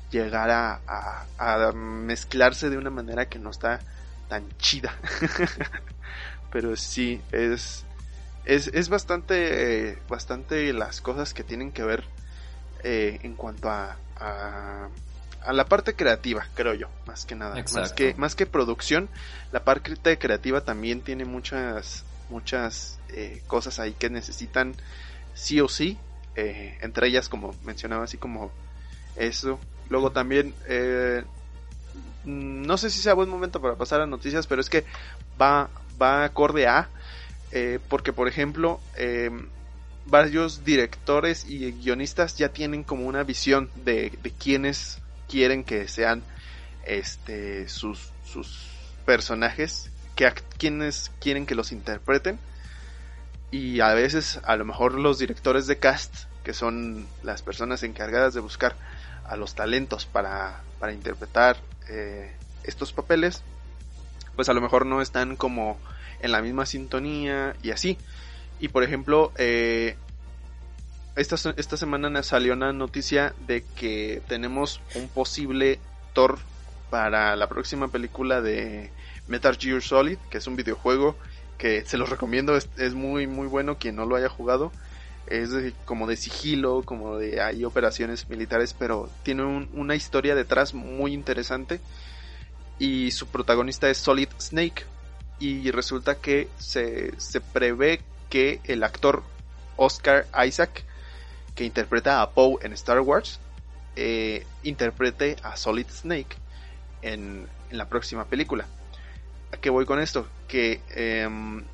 [0.09, 3.79] llegar a, mezclarse de una manera que no está
[4.27, 4.93] tan chida.
[6.51, 7.85] Pero sí, es,
[8.45, 12.03] es, es bastante, bastante las cosas que tienen que ver
[12.83, 14.89] eh, en cuanto a
[15.43, 17.63] a la parte creativa, creo yo, más que nada.
[17.73, 19.09] Más que, más que producción,
[19.51, 24.75] la parte creativa también tiene muchas, muchas eh, cosas ahí que necesitan
[25.33, 25.97] sí o sí,
[26.35, 28.51] eh, entre ellas como mencionaba, así como
[29.15, 29.59] eso.
[29.89, 31.23] Luego también, eh,
[32.25, 34.85] no sé si sea buen momento para pasar a noticias, pero es que
[35.41, 35.69] va,
[36.01, 36.89] va acorde a,
[37.87, 38.79] porque por ejemplo,
[40.05, 44.99] varios directores y guionistas ya tienen como una visión de, de quiénes
[45.29, 46.23] quieren que sean
[46.85, 48.67] este sus, sus
[49.05, 52.39] personajes, que quienes quieren que los interpreten.
[53.51, 58.33] Y a veces a lo mejor los directores de cast, que son las personas encargadas
[58.33, 58.75] de buscar
[59.25, 61.57] a los talentos para, para interpretar
[61.87, 63.43] eh, estos papeles,
[64.35, 65.79] pues a lo mejor no están como
[66.21, 67.97] en la misma sintonía y así.
[68.59, 69.95] Y por ejemplo, eh,
[71.19, 75.79] esta, esta semana salió una noticia de que tenemos un posible
[76.13, 76.39] Thor
[76.89, 78.89] para la próxima película de
[79.27, 81.17] Metal Gear Solid, que es un videojuego
[81.57, 84.71] que se los recomiendo, es, muy muy bueno quien no lo haya jugado.
[85.27, 85.49] es
[85.83, 89.43] como de sigilo, como de hay operaciones militares, pero tiene
[89.73, 91.81] una historia detrás muy interesante
[92.79, 94.85] y su protagonista es Solid Snake
[95.37, 99.21] y resulta que se, se prevé que el actor
[99.75, 100.85] Oscar Isaac
[101.59, 103.37] que interpreta a Poe en Star Wars
[103.97, 106.37] eh, interprete a Solid Snake
[107.01, 108.65] en, en, la próxima película.
[109.51, 110.25] ¿A qué voy con esto?
[110.47, 111.65] Que em,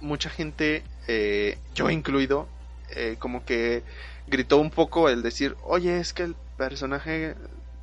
[0.00, 2.46] mucha gente, eh, yo incluido,
[2.90, 3.82] eh, como que
[4.28, 7.34] gritó un poco el decir, oye, es que el personaje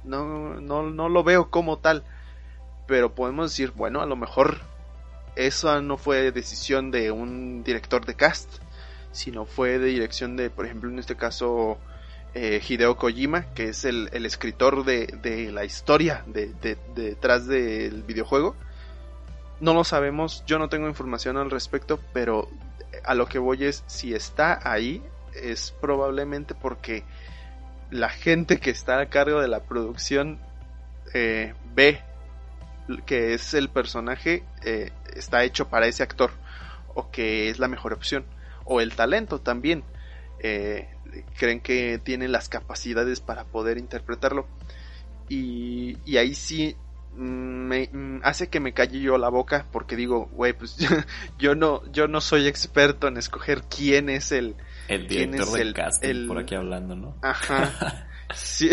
[0.06, 2.06] no, no, no lo veo como tal.
[2.88, 4.62] Pero podemos decir, bueno, a lo mejor
[5.36, 8.50] esa no fue decisión de un director de cast,
[9.18, 11.80] sino fue de dirección de, por ejemplo, en este caso,
[12.36, 16.54] eh, Hideo Kojima, que es el, escritor de, la historia de,
[16.96, 18.56] detrás del videojuego.
[19.60, 22.48] No lo sabemos, yo no tengo información al respecto, pero
[23.04, 25.02] a lo que voy es, si está ahí,
[25.34, 27.04] es probablemente porque
[27.90, 30.40] la gente que está a cargo de la producción
[31.16, 32.02] eh, ve
[33.06, 36.32] que es el personaje eh, está hecho para ese actor
[36.94, 38.26] o que es la mejor opción
[38.68, 39.84] o el talento también
[40.40, 40.88] eh,
[41.38, 44.46] creen que tiene las capacidades para poder interpretarlo
[45.30, 46.76] y, y ahí sí
[47.18, 50.78] me mm, hace que me calle yo la boca porque digo, güey, pues
[51.40, 54.56] yo no yo no soy experto en escoger quién es el
[54.88, 57.16] el director del casting por aquí hablando, ¿no?
[57.22, 58.04] Ajá.
[58.36, 58.70] Sí,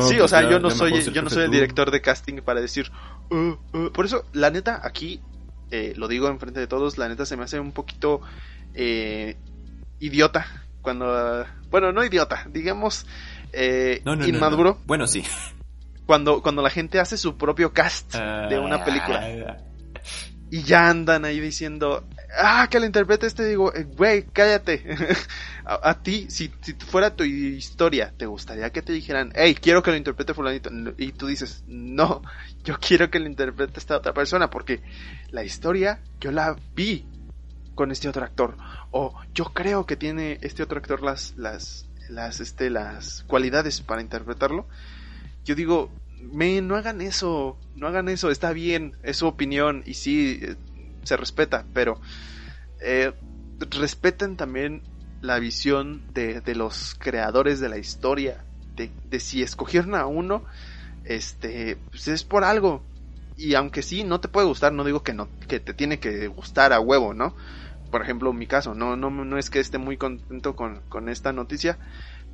[0.00, 2.90] sí o sea, yo no soy yo no soy el director de casting para decir,
[3.28, 3.92] uh, uh".
[3.92, 5.20] por eso la neta aquí
[5.70, 8.22] eh, lo digo enfrente de todos, la neta se me hace un poquito
[8.78, 9.36] eh,
[10.00, 10.46] idiota
[10.80, 13.04] cuando bueno, no idiota, digamos
[13.52, 14.78] eh, inmaduro.
[14.86, 15.22] bueno, sí
[16.08, 19.26] cuando, cuando la gente hace su propio cast de una película.
[19.46, 19.56] Ah.
[20.50, 24.82] Y ya andan ahí diciendo, ah, que le interprete este, digo, eh, güey, cállate.
[25.66, 29.90] a, ti, si, si fuera tu historia, ¿te gustaría que te dijeran, hey, quiero que
[29.90, 30.70] lo interprete fulanito?
[30.96, 32.22] Y tú dices, no,
[32.64, 34.80] yo quiero que lo interprete esta otra persona, porque
[35.30, 37.04] la historia yo la vi
[37.78, 38.56] con este otro actor.
[38.90, 44.02] O yo creo que tiene este otro actor las, las, las, este, las cualidades para
[44.02, 44.66] interpretarlo
[45.48, 45.90] yo digo,
[46.30, 50.56] me, no hagan eso, no hagan eso, está bien, es su opinión y sí, eh,
[51.04, 51.98] se respeta, pero
[52.82, 53.14] eh,
[53.70, 54.82] respeten también
[55.22, 58.44] la visión de, de, los creadores de la historia,
[58.76, 60.44] de, de, si escogieron a uno,
[61.04, 62.82] este, pues es por algo.
[63.38, 66.26] Y aunque sí, no te puede gustar, no digo que no, que te tiene que
[66.26, 67.34] gustar a huevo, ¿no?
[67.90, 71.32] Por ejemplo, mi caso, no, no, no es que esté muy contento con, con esta
[71.32, 71.78] noticia,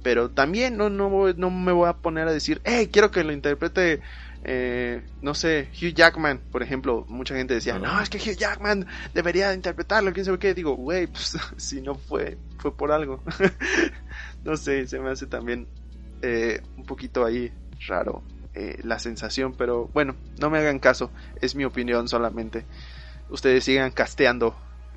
[0.03, 3.33] pero también no, no, no me voy a poner a decir, hey, quiero que lo
[3.33, 4.03] interprete,
[4.45, 7.07] eh, no sé, Hugh Jackman, por ejemplo.
[7.09, 10.53] Mucha gente decía, no, es que Hugh Jackman debería interpretarlo, quién sabe qué.
[10.53, 13.23] Digo, güey, pues si no fue, fue por algo.
[14.45, 15.67] no sé, se me hace también
[16.21, 17.53] eh, un poquito ahí
[17.87, 18.23] raro
[18.55, 22.67] eh, la sensación, pero bueno, no me hagan caso, es mi opinión solamente.
[23.31, 24.55] Ustedes sigan casteando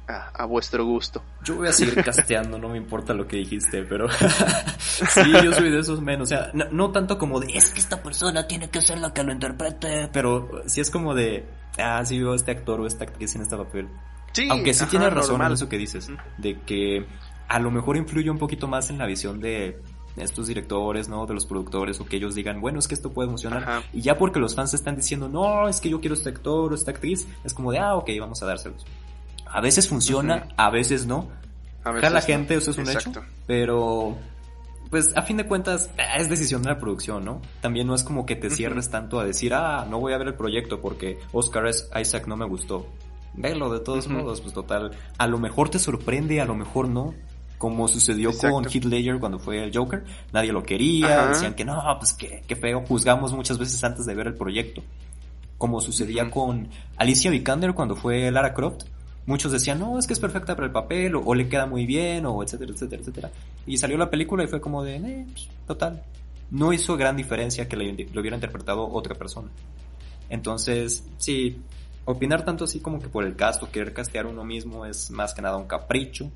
[0.07, 1.21] a, vuestro gusto.
[1.43, 4.07] Yo voy a seguir casteando, no me importa lo que dijiste, pero
[4.79, 6.27] sí, yo soy de esos menos.
[6.27, 9.23] O sea, no, tanto como de es que esta persona tiene que ser la que
[9.23, 11.45] lo interprete, pero sí es como de
[11.77, 13.87] ah, sí veo este actor o esta actriz en este papel.
[14.31, 17.05] Sí, Aunque sí tienes razón en eso que dices, de que
[17.47, 19.81] a lo mejor influye un poquito más en la visión de
[20.15, 21.25] estos directores, ¿no?
[21.25, 23.83] De los productores o que ellos digan, bueno, es que esto puede funcionar.
[23.93, 26.75] Y ya porque los fans están diciendo, no, es que yo quiero este actor o
[26.75, 28.85] esta actriz, es como de, ah, ok, vamos a dárselos.
[29.51, 31.29] A veces funciona, a veces no.
[31.83, 33.11] A veces la gente, eso es un hecho.
[33.45, 34.17] Pero,
[34.89, 37.41] pues a fin de cuentas, es decisión de la producción, ¿no?
[37.61, 40.27] También no es como que te cierres tanto a decir, ah, no voy a ver
[40.27, 42.87] el proyecto porque Oscar Isaac no me gustó.
[43.33, 44.91] Velo, de todos modos, pues total.
[45.17, 47.13] A lo mejor te sorprende, a lo mejor no.
[47.57, 50.03] Como sucedió con Heath Ledger cuando fue el Joker.
[50.31, 52.83] Nadie lo quería, decían que no, pues que, que feo.
[52.87, 54.83] Juzgamos muchas veces antes de ver el proyecto.
[55.57, 58.83] Como sucedía con Alicia Vikander cuando fue Lara Croft
[59.27, 62.25] muchos decían, no, es que es perfecta para el papel, o, le queda muy bien,
[62.25, 63.31] o etcétera, etcétera, etcétera.
[63.67, 66.01] Y salió la película y fue como de, eh, pues, total.
[66.49, 69.49] No hizo gran diferencia que lo hubiera interpretado otra persona.
[70.29, 71.61] Entonces, sí,
[72.05, 75.33] opinar tanto así como que por el cast o querer castear uno mismo es más
[75.33, 76.31] que nada un capricho.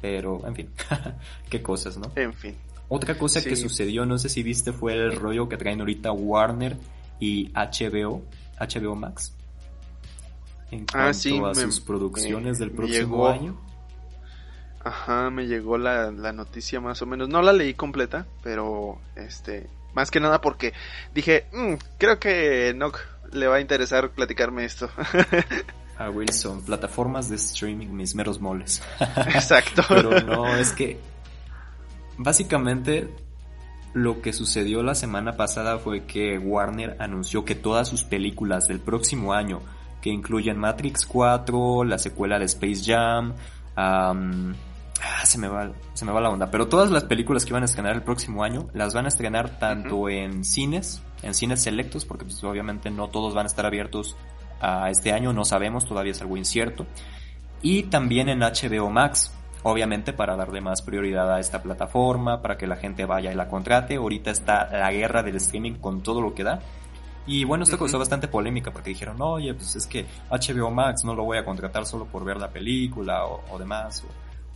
[0.00, 0.70] Pero, en fin,
[1.50, 2.10] qué cosas, ¿no?
[2.16, 2.54] En fin.
[2.88, 6.76] Otra cosa que sucedió, no sé si viste, fue el rollo que traen ahorita Warner
[7.18, 8.22] y HBO,
[8.60, 9.34] HBO Max,
[10.76, 13.60] en ah, cuanto a sus producciones del próximo año.
[14.84, 17.28] Ajá, me llegó la, noticia más o menos.
[17.28, 20.72] No la leí completa, pero este, más que nada porque
[21.12, 22.92] dije, mm, creo que no
[23.32, 24.88] le va a interesar platicarme esto.
[25.98, 28.82] a Wilson, plataformas de streaming, mis meros moles.
[29.34, 29.82] Exacto.
[29.88, 30.98] Pero no, es que
[32.18, 33.08] básicamente
[33.92, 38.78] lo que sucedió la semana pasada fue que Warner anunció que todas sus películas del
[38.78, 39.62] próximo año,
[40.06, 43.34] que incluyen Matrix 4, la secuela de Space Jam,
[43.74, 44.14] ah,
[45.24, 47.64] se, me va, se me va la onda, pero todas las películas que van a
[47.64, 52.24] estrenar el próximo año las van a estrenar tanto en cines, en cines selectos, porque
[52.24, 54.16] pues, obviamente no todos van a estar abiertos
[54.60, 56.86] a este año, no sabemos, todavía es algo incierto,
[57.60, 59.32] y también en HBO Max
[59.64, 63.48] obviamente para darle más prioridad a esta plataforma, para que la gente vaya y la
[63.48, 63.96] contrate.
[63.96, 66.60] Ahorita está la guerra del streaming con todo lo que da.
[67.26, 71.14] Y bueno, esto causó bastante polémica porque dijeron, oye, pues es que HBO Max no
[71.14, 74.04] lo voy a contratar solo por ver la película o, demás.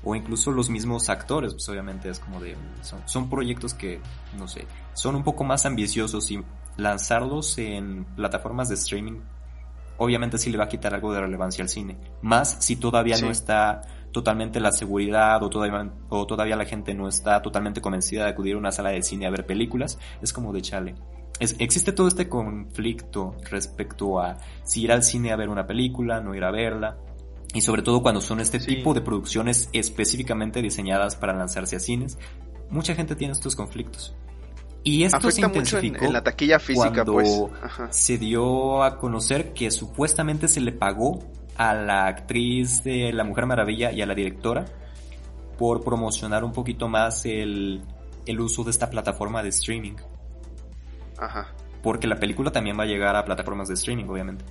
[0.04, 4.00] O, incluso los mismos actores, pues obviamente es como de, son, son proyectos que,
[4.38, 6.42] no sé, son un poco más ambiciosos y
[6.76, 9.20] lanzarlos en plataformas de streaming
[10.00, 11.98] obviamente sí le va a quitar algo de relevancia al cine.
[12.22, 17.06] Más si todavía no está totalmente la seguridad o todavía, o todavía la gente no
[17.06, 20.52] está totalmente convencida de acudir a una sala de cine a ver películas, es como
[20.54, 20.94] de chale.
[21.40, 26.20] Es, existe todo este conflicto respecto a si ir al cine a ver una película,
[26.20, 26.98] no ir a verla,
[27.52, 32.18] y sobre todo cuando son este tipo de producciones específicamente diseñadas para lanzarse a cines,
[32.70, 34.14] mucha gente tiene estos conflictos.
[34.84, 37.42] Y esto se intensificó en, la taquilla física, cuando pues.
[37.90, 41.18] se dio a conocer que supuestamente se le pagó
[41.56, 44.64] a la actriz de La Mujer Maravilla y a la directora
[45.58, 47.82] por promocionar un poquito más el,
[48.24, 49.96] el uso de esta plataforma de streaming.
[51.20, 51.54] Ajá.
[51.82, 54.44] Porque la película también va a llegar a plataformas de streaming, obviamente.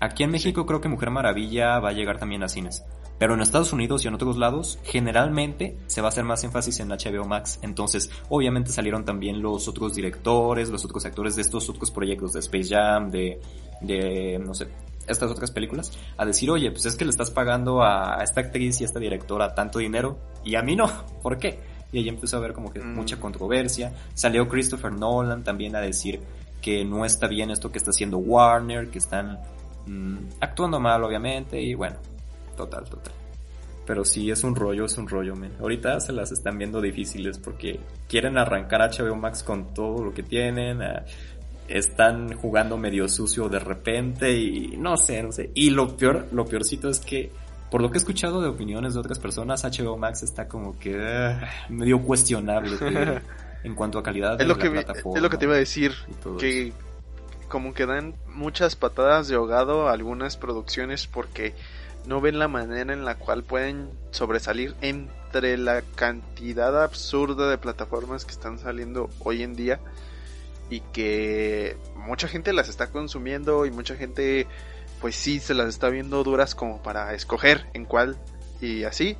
[0.00, 2.84] Aquí en México creo que Mujer Maravilla va a llegar también a cines.
[3.18, 6.80] Pero en Estados Unidos y en otros lados, generalmente se va a hacer más énfasis
[6.80, 7.60] en HBO Max.
[7.62, 12.40] Entonces, obviamente salieron también los otros directores, los otros actores de estos otros proyectos de
[12.40, 13.40] Space Jam, de,
[13.80, 14.68] de no sé,
[15.06, 18.80] estas otras películas, a decir, oye, pues es que le estás pagando a, esta actriz
[18.80, 20.90] y a esta directora tanto dinero y a mí no,
[21.22, 21.60] ¿por qué?
[21.94, 22.94] Y ahí empezó a haber como que mm.
[22.94, 23.92] mucha controversia.
[24.14, 26.20] Salió Christopher Nolan también a decir
[26.60, 29.38] que no está bien esto que está haciendo Warner, que están
[29.86, 31.96] mm, actuando mal obviamente y bueno,
[32.56, 33.12] total, total.
[33.86, 35.52] Pero sí, es un rollo, es un rollo, men.
[35.60, 37.78] Ahorita se las están viendo difíciles porque
[38.08, 40.80] quieren arrancar HBO Max con todo lo que tienen
[41.68, 45.50] están jugando medio sucio de repente y no sé, no sé.
[45.54, 47.30] Y lo peor, lo peorcito es que
[47.74, 50.96] por lo que he escuchado de opiniones de otras personas, HBO Max está como que
[50.96, 52.76] ah, medio cuestionable
[53.64, 55.18] en cuanto a calidad de es lo que plataforma.
[55.18, 55.92] Es lo que te iba a decir,
[56.38, 56.72] que
[57.48, 61.52] como que dan muchas patadas de ahogado a algunas producciones porque
[62.06, 68.24] no ven la manera en la cual pueden sobresalir entre la cantidad absurda de plataformas
[68.24, 69.80] que están saliendo hoy en día
[70.70, 74.46] y que mucha gente las está consumiendo y mucha gente
[75.04, 78.16] pues sí se las está viendo duras como para escoger en cuál
[78.62, 79.18] y así.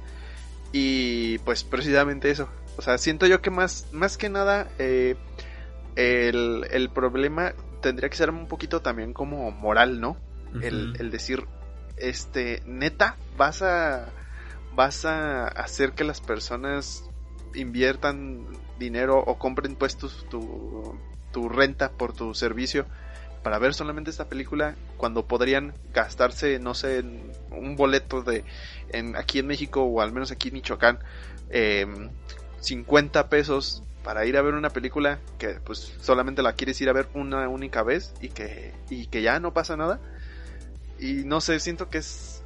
[0.73, 2.49] Y pues precisamente eso.
[2.79, 5.15] O sea siento yo que más más que nada eh,
[5.95, 10.17] el, el, problema tendría que ser un poquito también como moral no
[10.63, 11.45] el, el decir
[11.99, 14.09] este neta vas a
[14.75, 17.11] vas a hacer que las personas
[17.55, 18.47] inviertan
[18.79, 20.99] dinero o compren puestos tu,
[21.31, 22.87] tu renta por tu servicio
[23.45, 27.05] para ver solamente esta película cuando podrían gastarse, no sé,
[27.51, 28.43] un boleto de
[28.89, 30.99] en, aquí en México o al menos aquí en Michoacán,
[32.61, 36.89] 50 em, pesos para ir a ver una película que pues solamente la quieres ir
[36.89, 40.01] a ver una única vez y que, y que ya no pasa nada.
[40.99, 42.43] Y no sé, siento que es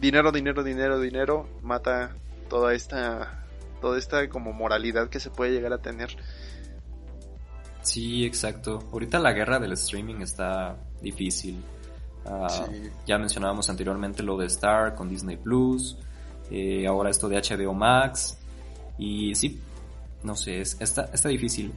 [0.00, 2.16] dinero, dinero, dinero, dinero, mata
[2.48, 3.44] toda esta,
[3.82, 6.16] toda esta como moralidad que se puede llegar a tener
[7.84, 8.82] Sí, exacto.
[8.92, 11.62] Ahorita la guerra del streaming está difícil.
[12.24, 12.66] Ah,
[13.06, 15.98] ya mencionábamos anteriormente lo de Star con Disney Plus.
[16.50, 18.38] Eh, ahora esto de HBO Max.
[18.98, 19.60] Y sí,
[20.22, 21.72] no sé, está, está difícil.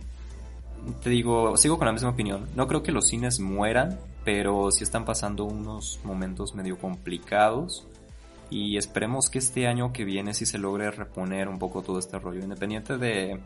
[1.04, 2.48] Te digo, sigo con la misma opinión.
[2.56, 7.86] No creo que los cines mueran, pero sí están pasando unos momentos medio complicados.
[8.50, 12.18] Y esperemos que este año que viene sí se logre reponer un poco todo este
[12.18, 12.40] rollo.
[12.40, 13.42] Independiente de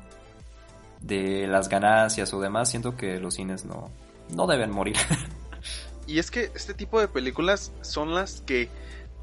[1.02, 3.92] de las ganancias o demás, siento que los cines no,
[4.36, 4.96] no deben morir.
[6.08, 8.70] y es que este tipo de películas son las que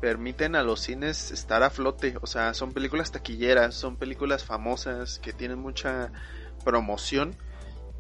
[0.01, 5.19] permiten a los cines estar a flote, o sea, son películas taquilleras, son películas famosas
[5.19, 6.13] que tienen mucha
[6.65, 7.35] promoción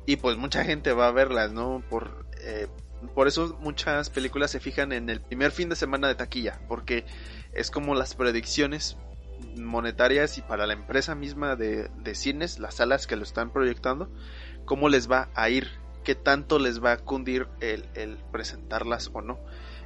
[0.07, 1.83] y pues mucha gente va a verlas, ¿no?
[1.91, 2.69] Por, eh,
[3.15, 7.05] por eso muchas películas se fijan en el primer fin de semana de taquilla, porque
[7.53, 8.97] es como las predicciones
[9.57, 14.11] monetarias y para la empresa misma de, cines, las salas que lo están proyectando,
[14.65, 15.69] cómo les va a ir,
[16.05, 19.39] qué tanto les va a cundir el, presentarlas o no.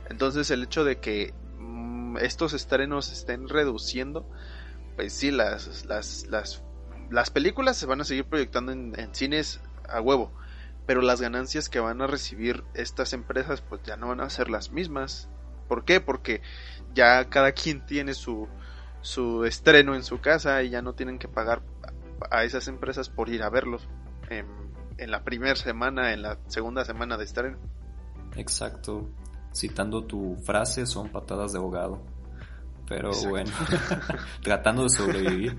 [0.09, 4.28] Entonces el hecho de que mm, estos estrenos estén reduciendo,
[4.96, 6.62] pues sí, las, las, las,
[7.11, 10.32] las películas se van a seguir proyectando en, en cines a huevo,
[10.86, 14.50] pero las ganancias que van a recibir estas empresas pues ya no van a ser
[14.50, 15.28] las mismas.
[15.68, 16.00] ¿Por qué?
[16.00, 16.42] Porque
[16.94, 18.48] ya cada quien tiene su,
[19.03, 21.62] su estreno en su casa y ya no tienen que pagar
[22.30, 23.88] a esas empresas por ir a verlos
[24.30, 24.46] en,
[24.96, 27.59] en la primera semana, en la segunda semana de estreno.
[28.36, 29.11] Exacto.
[29.55, 32.03] Citando tu frase, son patadas de ahogado.
[32.88, 33.50] Pero bueno,
[34.42, 35.59] tratando de sobrevivir.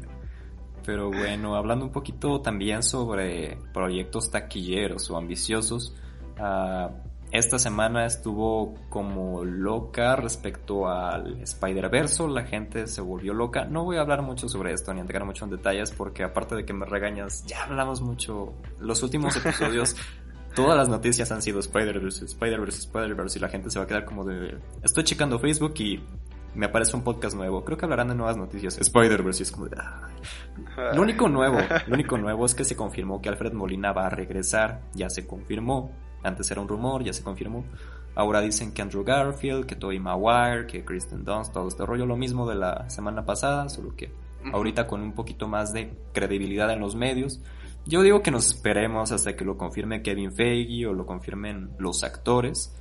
[0.86, 5.96] Pero bueno, hablando un poquito también sobre proyectos taquilleros o ambiciosos,
[6.38, 6.92] uh,
[7.34, 13.66] esta semana estuvo como loca respecto al Spider-Verse, la gente se volvió loca.
[13.66, 16.64] No voy a hablar mucho sobre esto ni entrar mucho en detalles porque aparte de
[16.64, 18.54] que me regañas, ya hablamos mucho.
[18.80, 19.96] Los últimos episodios,
[20.56, 24.06] todas las noticias han sido Spider-Verse, Spider-Verse, Spider-Verse y la gente se va a quedar
[24.06, 24.60] como de...
[24.84, 26.04] Estoy checando Facebook y
[26.54, 27.66] me aparece un podcast nuevo.
[27.66, 28.78] Creo que hablarán de nuevas noticias.
[28.78, 29.78] Spider-Verse es como de...
[30.94, 31.58] Lo único nuevo,
[31.88, 34.82] lo único nuevo es que se confirmó que Alfred Molina va a regresar.
[34.94, 35.92] Ya se confirmó.
[36.24, 37.66] Antes era un rumor, ya se confirmó.
[38.16, 42.16] Ahora dicen que Andrew Garfield, que Tobey Maguire, que Kristen Dunst, todo este rollo, lo
[42.16, 44.12] mismo de la semana pasada, solo que
[44.52, 47.42] ahorita con un poquito más de credibilidad en los medios.
[47.86, 52.04] Yo digo que nos esperemos hasta que lo confirme Kevin Feige o lo confirmen los
[52.04, 52.76] actores,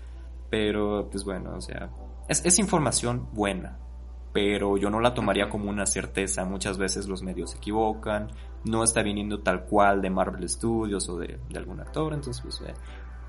[0.51, 1.90] pero pues bueno, o sea,
[2.28, 3.78] es, es información buena,
[4.32, 6.45] pero yo no la tomaría como una certeza.
[6.45, 8.28] Muchas veces los medios se equivocan,
[8.64, 12.61] no está viniendo tal cual de Marvel Studios o de, de algún actor, entonces pues,
[12.61, 12.74] eh,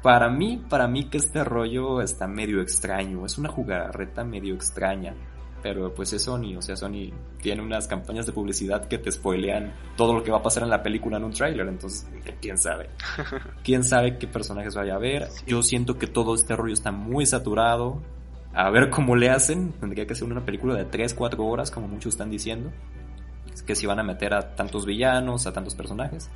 [0.03, 5.15] para mí, para mí que este rollo está medio extraño, es una jugarreta medio extraña.
[5.63, 9.73] Pero pues es Sony, o sea, Sony tiene unas campañas de publicidad que te spoilean
[9.95, 12.05] todo lo que va a pasar en la película en un tráiler, entonces
[12.41, 12.89] quién sabe.
[13.63, 15.29] Quién sabe qué personajes vaya a ver.
[15.47, 18.01] Yo siento que todo este rollo está muy saturado.
[18.53, 21.87] A ver cómo le hacen, tendría que ser una película de 3, 4 horas, como
[21.87, 22.69] muchos están diciendo.
[23.53, 26.29] Es que si van a meter a tantos villanos, a tantos personajes.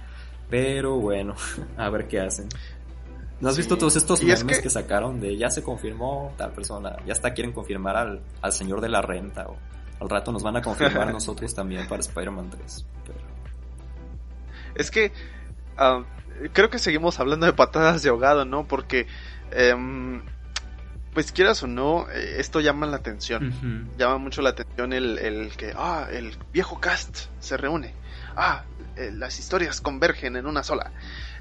[0.49, 1.35] Pero bueno,
[1.77, 2.47] a ver qué hacen.
[3.39, 3.61] ¿No has sí.
[3.61, 4.63] visto todos estos memes que...
[4.63, 4.69] que...
[4.69, 8.89] sacaron de ya se confirmó tal persona, ya hasta quieren confirmar al, al señor de
[8.89, 9.57] la renta o
[9.99, 12.85] al rato nos van a confirmar nosotros también para Spider-Man 3?
[13.05, 13.19] Pero...
[14.75, 15.11] Es que
[15.77, 16.03] uh,
[16.53, 18.67] creo que seguimos hablando de patadas de ahogado, ¿no?
[18.67, 19.07] Porque
[19.75, 20.21] um,
[21.17, 23.47] pues quieras o no, eh, esto llama la atención.
[23.47, 23.97] Uh -huh.
[23.97, 27.95] Llama mucho la atención el, el que, ah, el viejo cast se reúne.
[28.35, 28.65] Ah,
[28.95, 30.91] eh, las historias convergen en una sola.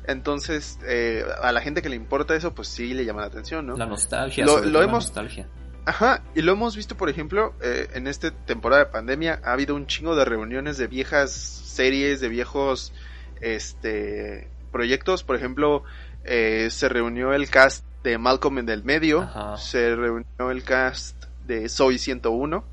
[0.06, 3.66] Entonces, eh, a la gente que le importa eso, pues sí le llama la atención,
[3.66, 3.76] ¿no?
[3.76, 5.14] La nostalgia, lo, lo hemos...
[5.14, 5.48] la nostalgia.
[5.86, 9.76] Ajá, y lo hemos visto, por ejemplo, eh, en esta temporada de pandemia ha habido
[9.76, 12.92] un chingo de reuniones de viejas series, de viejos
[13.40, 15.22] este proyectos.
[15.22, 15.84] Por ejemplo,
[16.24, 19.56] eh, se reunió el cast de Malcolm en el medio, Ajá.
[19.58, 22.64] se reunió el cast de Soy 101.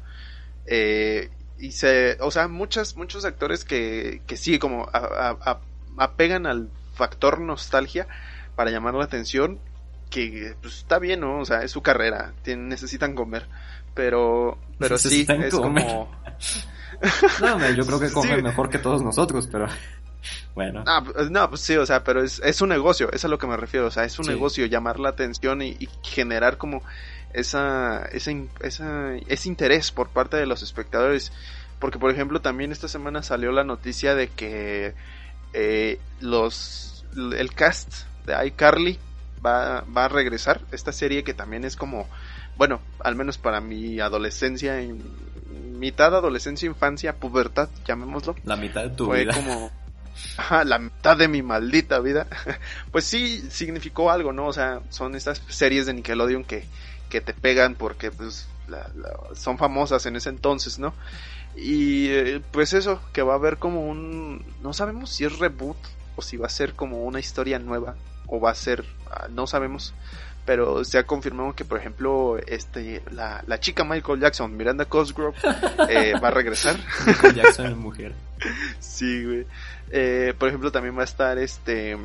[0.65, 1.29] Eh,
[1.59, 5.61] y se, o sea, muchas, muchos actores que, que sí, como a, a, a,
[5.97, 8.07] apegan al factor nostalgia
[8.55, 9.59] para llamar la atención
[10.09, 11.39] que pues, está bien, ¿no?
[11.39, 13.47] O sea, es su carrera, tienen, necesitan comer,
[13.93, 15.83] pero pero sí es comer.
[15.83, 16.11] como
[17.41, 18.43] No, yo creo que comen sí.
[18.43, 19.67] mejor que todos nosotros, pero
[20.55, 20.83] bueno.
[20.85, 23.47] Ah, no, pues sí, o sea, pero es, es un negocio, es a lo que
[23.47, 24.31] me refiero, o sea, es un sí.
[24.31, 26.83] negocio llamar la atención y, y generar como
[27.33, 28.31] esa, esa,
[28.61, 31.31] esa, ese interés por parte de los espectadores.
[31.79, 34.93] Porque, por ejemplo, también esta semana salió la noticia de que
[35.53, 38.99] eh, los el cast de iCarly
[39.45, 40.61] va, va a regresar.
[40.71, 42.07] Esta serie que también es como,
[42.57, 44.79] bueno, al menos para mi adolescencia,
[45.49, 48.35] mitad adolescencia, infancia, pubertad, llamémoslo.
[48.43, 49.33] La mitad de tu fue vida.
[49.33, 49.71] como
[50.37, 52.27] ajá, la mitad de mi maldita vida.
[52.91, 54.47] pues sí significó algo, ¿no?
[54.47, 56.65] O sea, son estas series de Nickelodeon que,
[57.09, 60.93] que te pegan porque pues la, la, son famosas en ese entonces, ¿no?
[61.55, 64.45] Y eh, pues eso, que va a haber como un...
[64.61, 65.77] No sabemos si es reboot
[66.15, 67.95] o si va a ser como una historia nueva
[68.27, 68.81] o va a ser...
[68.81, 69.93] Uh, no sabemos.
[70.45, 75.37] Pero se ha confirmado que, por ejemplo, este la, la chica Michael Jackson, Miranda Cosgrove,
[75.87, 76.75] eh, va a regresar.
[77.07, 78.13] Michael Jackson es mujer.
[78.79, 79.47] sí, güey.
[79.89, 81.97] Eh, por ejemplo, también va a estar este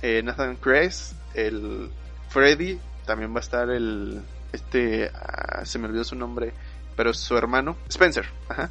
[0.00, 1.90] eh, Nathan Kress, el
[2.30, 4.22] Freddy, también va a estar el...
[4.52, 5.10] Este...
[5.10, 6.52] Uh, se me olvidó su nombre,
[6.96, 8.26] pero su hermano, Spencer.
[8.48, 8.70] Ajá.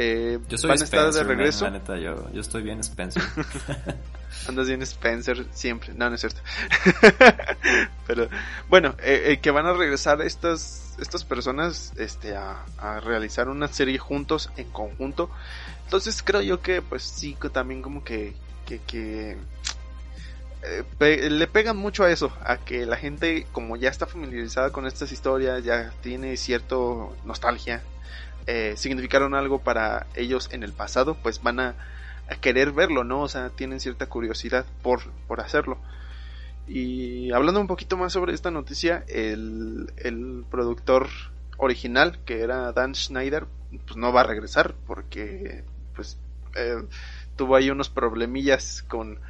[0.00, 1.64] Eh, yo soy van a estar de regreso.
[1.64, 3.20] Man, la neta, yo, yo estoy bien Spencer.
[4.48, 5.92] Andas bien Spencer siempre.
[5.92, 6.40] No, no es cierto.
[8.06, 8.28] Pero
[8.68, 13.66] bueno, eh, eh, que van a regresar estas estas personas este a, a, realizar una
[13.66, 15.30] serie juntos en conjunto.
[15.82, 18.34] Entonces creo yo que pues sí que también como que
[18.66, 19.36] que, que
[20.62, 24.86] eh, le pegan mucho a eso, a que la gente como ya está familiarizada con
[24.86, 27.82] estas historias, ya tiene cierto nostalgia,
[28.50, 31.74] eh, significaron algo para ellos en el pasado, pues van a,
[32.40, 33.20] querer verlo, ¿no?
[33.22, 35.78] O sea, tienen cierta curiosidad por, por hacerlo.
[36.66, 41.08] Y hablando un poquito más sobre esta noticia, el, el productor
[41.58, 43.46] original, que era Dan Schneider,
[43.84, 46.18] pues no va a regresar porque pues
[46.54, 46.82] eh,
[47.36, 49.20] tuvo ahí unos problemillas con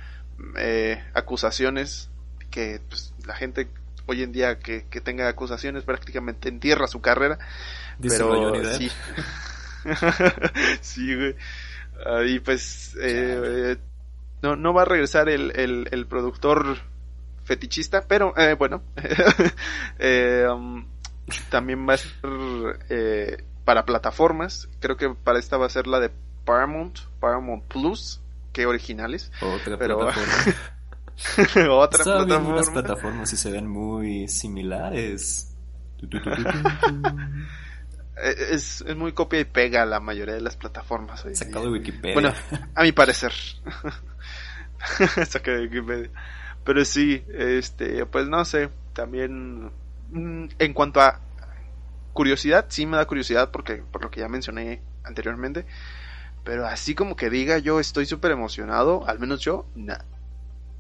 [0.57, 2.09] eh, acusaciones
[2.51, 3.69] que pues, la gente
[4.09, 7.39] hoy en día que, tenga acusaciones prácticamente entierra su carrera.
[8.01, 8.91] Pero sí.
[10.81, 11.37] sí, güey.
[12.07, 13.77] Ahí pues eh,
[14.43, 16.79] no, no va a regresar el, el, el productor
[17.45, 18.83] fetichista, pero eh, bueno,
[20.53, 20.87] um,
[21.51, 22.13] también va a ser
[23.65, 24.69] para plataformas.
[24.81, 26.11] Creo que para esta va a ser la de
[26.47, 28.23] Paramount, Paramount Plus,
[28.55, 29.31] que originales.
[29.43, 29.99] Otra pero...
[31.19, 31.75] plataforma.
[31.75, 32.57] Otra plataforma.
[32.57, 35.55] Las plataformas y se ven muy similares.
[38.23, 41.25] Eh, es, es, muy copia y pega la mayoría de las plataformas.
[41.33, 42.15] Sacado de Wikipedia.
[42.15, 42.35] Bueno,
[42.75, 43.33] a mi parecer.
[45.29, 46.11] Sacado de Wikipedia.
[46.65, 49.71] Pero sí, este, pues no sé, también
[50.11, 51.21] mm, en cuanto a
[52.13, 55.67] curiosidad, sí me da curiosidad porque por lo que ya mencioné anteriormente,
[56.45, 60.05] pero así como que diga yo estoy súper emocionado, al menos yo, nada.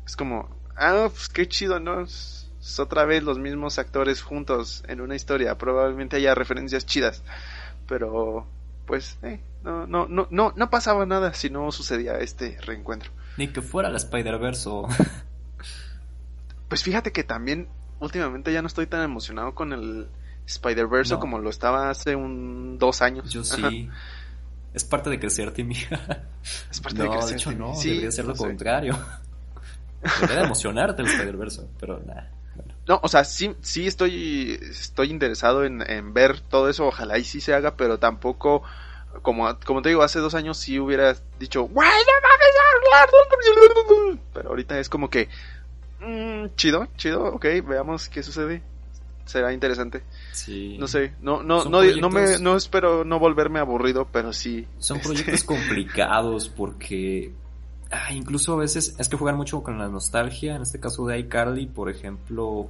[0.04, 2.06] Es como, ah, pues qué chido, ¿no?
[2.60, 5.56] Es, otra vez los mismos actores juntos en una historia.
[5.58, 7.22] Probablemente haya referencias chidas.
[7.86, 8.46] Pero,
[8.86, 13.10] pues, eh, no, no, no, no, no pasaba nada si no sucedía este reencuentro.
[13.36, 14.88] Ni que fuera la Spider-Verse o...
[16.68, 17.68] pues fíjate que también
[18.00, 20.08] últimamente ya no estoy tan emocionado con el
[20.46, 23.30] Spider-Verse como lo estaba hace un dos años.
[23.30, 23.88] Yo sí.
[24.72, 25.76] Es parte de crecer, Timmy.
[26.70, 27.30] Es parte de crecer.
[27.30, 28.98] De hecho, no, debería ser lo contrario.
[30.20, 32.30] Debería emocionarte el Spider-Verse, pero nada.
[32.88, 37.42] No, o sea, sí, sí estoy, estoy interesado en, ver todo eso, ojalá y sí
[37.42, 38.62] se haga, pero tampoco,
[39.20, 42.48] como, como te digo, hace dos años sí hubiera dicho, ¡Güey, no mames!
[44.32, 45.28] Pero ahorita es como que,
[46.00, 48.62] mmm, chido, chido, ok, veamos qué sucede
[49.26, 50.02] será interesante.
[50.32, 50.78] Sí.
[50.78, 54.66] No sé, no, no, no, no, me, no espero no volverme aburrido, pero sí.
[54.78, 57.32] Son este, proyectos complicados porque
[57.90, 60.56] ah, incluso a veces es que juegan mucho con la nostalgia.
[60.56, 62.68] En este caso de iCarly, por ejemplo,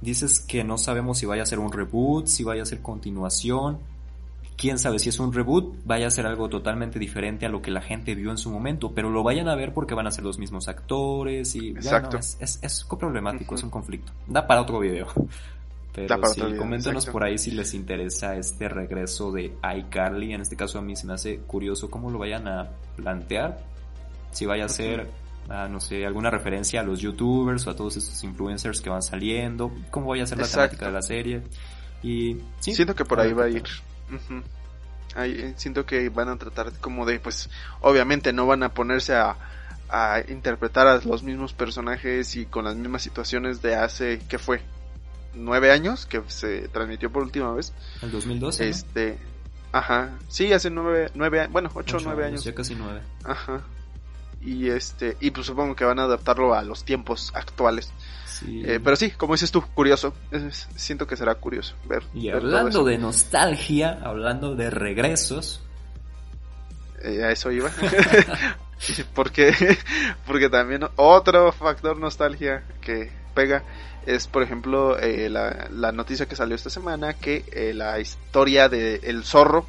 [0.00, 3.78] dices que no sabemos si vaya a ser un reboot, si vaya a ser continuación
[4.56, 7.70] quién sabe si es un reboot, vaya a ser algo totalmente diferente a lo que
[7.70, 10.24] la gente vio en su momento, pero lo vayan a ver porque van a ser
[10.24, 12.18] los mismos actores y Exacto.
[12.18, 14.12] es, es, es, problemático, es un conflicto.
[14.26, 15.08] Da para otro video.
[15.92, 20.34] Pero sí, coméntenos por ahí si les interesa este regreso de iCarly.
[20.34, 23.64] En este caso a mí se me hace curioso cómo lo vayan a plantear.
[24.34, 25.08] Si vaya a ser,
[25.48, 29.02] ah, no sé, alguna referencia a los youtubers o a todos estos influencers que van
[29.02, 29.72] saliendo.
[29.90, 31.42] Cómo vaya a ser la temática de la serie.
[32.02, 33.64] Y siento que por ahí va a ir.
[35.16, 37.48] Eh, siento que van a tratar como de, pues,
[37.80, 39.36] obviamente no van a ponerse a,
[39.88, 44.60] a interpretar a los mismos personajes y con las mismas situaciones de hace, ¿qué fue?
[45.34, 47.72] Nueve años que se transmitió por última vez.
[48.02, 48.68] El 2012.
[48.68, 49.18] Este,
[49.72, 52.44] ajá, sí, hace nueve, nueve, bueno, ocho, o nueve años.
[52.44, 53.00] Ya casi nueve.
[53.24, 53.62] Ajá.
[54.44, 57.92] Y este, y pues supongo que van a adaptarlo a los tiempos actuales.
[58.46, 60.14] Eh, pero sí, como dices tú, curioso.
[60.76, 62.02] siento que será curioso ver.
[62.12, 65.62] Y hablando de nostalgia, hablando de regresos.
[67.02, 67.70] Eh, a eso iba.
[69.14, 69.54] porque,
[70.26, 73.62] porque también otro factor nostalgia que pega
[74.04, 78.96] es, por ejemplo, eh, la, la, noticia que salió esta semana que la historia de
[79.04, 79.66] El Zorro,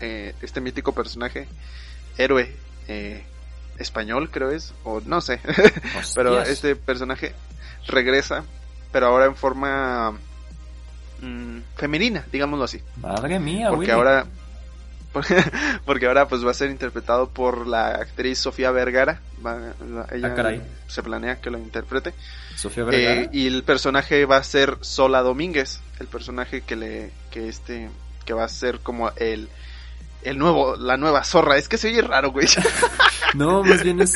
[0.00, 1.46] este mítico personaje,
[2.16, 2.54] héroe
[3.78, 5.40] español creo es, o no sé,
[6.14, 7.34] pero este personaje
[7.86, 8.44] regresa,
[8.92, 10.12] pero ahora en forma
[11.20, 12.80] mm, femenina, digámoslo así.
[12.96, 14.26] Madre mía, Porque ahora
[15.84, 19.20] porque ahora pues va a ser interpretado por la actriz Sofía Vergara.
[20.12, 20.52] ella ah,
[20.88, 22.14] se planea que lo interprete.
[22.56, 23.22] Sofía Vergara.
[23.22, 27.90] Eh, y el personaje va a ser Sola Domínguez, el personaje que le que este
[28.24, 29.48] que va a ser como el
[30.24, 31.56] el nuevo la nueva zorra.
[31.56, 32.46] Es que se oye raro, güey.
[33.34, 34.14] no, más bien es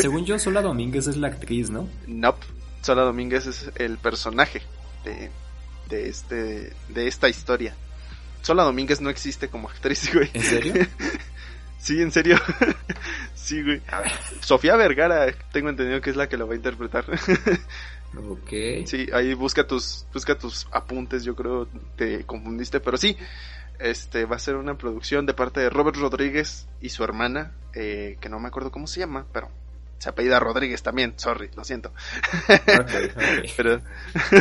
[0.00, 1.88] según yo Sola Domínguez es la actriz, ¿no?
[2.06, 2.44] Nope.
[2.82, 4.62] Sola Domínguez es el personaje
[5.04, 5.30] de,
[5.88, 7.74] de, este, de esta historia.
[8.42, 10.30] Sola Domínguez no existe como actriz, güey.
[10.32, 10.74] ¿En serio?
[11.78, 12.38] sí, en serio.
[13.34, 13.82] sí, güey.
[14.40, 17.04] Sofía Vergara, tengo entendido que es la que lo va a interpretar.
[18.16, 18.86] ok.
[18.86, 23.16] Sí, ahí busca tus, busca tus apuntes, yo creo te confundiste, pero sí.
[23.80, 28.18] Este va a ser una producción de parte de Robert Rodríguez y su hermana, eh,
[28.20, 29.48] que no me acuerdo cómo se llama, pero
[29.98, 31.92] se apellida Rodríguez también, sorry, lo siento.
[33.56, 33.80] pero,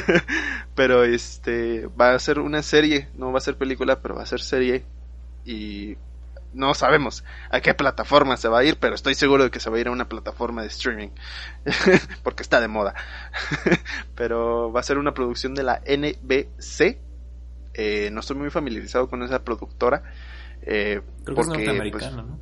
[0.75, 4.25] pero este, va a ser una serie, no va a ser película, pero va a
[4.25, 4.85] ser serie
[5.45, 5.97] y
[6.53, 9.69] no sabemos a qué plataforma se va a ir, pero estoy seguro de que se
[9.69, 11.09] va a ir a una plataforma de streaming,
[12.23, 12.95] porque está de moda.
[14.15, 16.99] pero va a ser una producción de la NBC.
[17.73, 20.03] Eh, no estoy muy familiarizado con esa productora.
[20.61, 22.39] Eh, creo porque, que es norteamericana, pues, ¿no?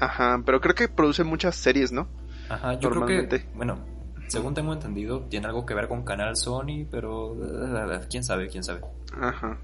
[0.00, 2.08] Ajá, pero creo que produce muchas series, ¿no?
[2.48, 3.84] Ajá, yo creo que, bueno,
[4.28, 7.36] según tengo entendido, tiene algo que ver con Canal Sony, pero
[8.10, 8.80] quién sabe, quién sabe.
[9.18, 9.58] Ajá.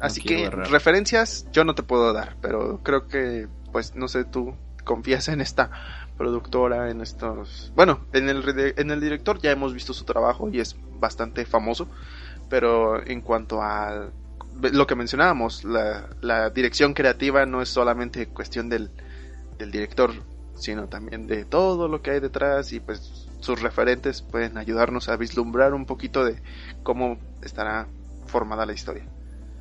[0.00, 4.54] Así que referencias yo no te puedo dar, pero creo que, pues, no sé, tú
[4.84, 5.70] confías en esta
[6.18, 7.72] productora, en estos...
[7.74, 11.88] Bueno, en el, en el director ya hemos visto su trabajo y es bastante famoso,
[12.48, 14.10] pero en cuanto a
[14.60, 18.90] lo que mencionábamos, la, la dirección creativa no es solamente cuestión del,
[19.58, 20.12] del director,
[20.54, 25.16] sino también de todo lo que hay detrás y pues sus referentes pueden ayudarnos a
[25.16, 26.40] vislumbrar un poquito de
[26.82, 27.88] cómo estará
[28.26, 29.04] formada la historia.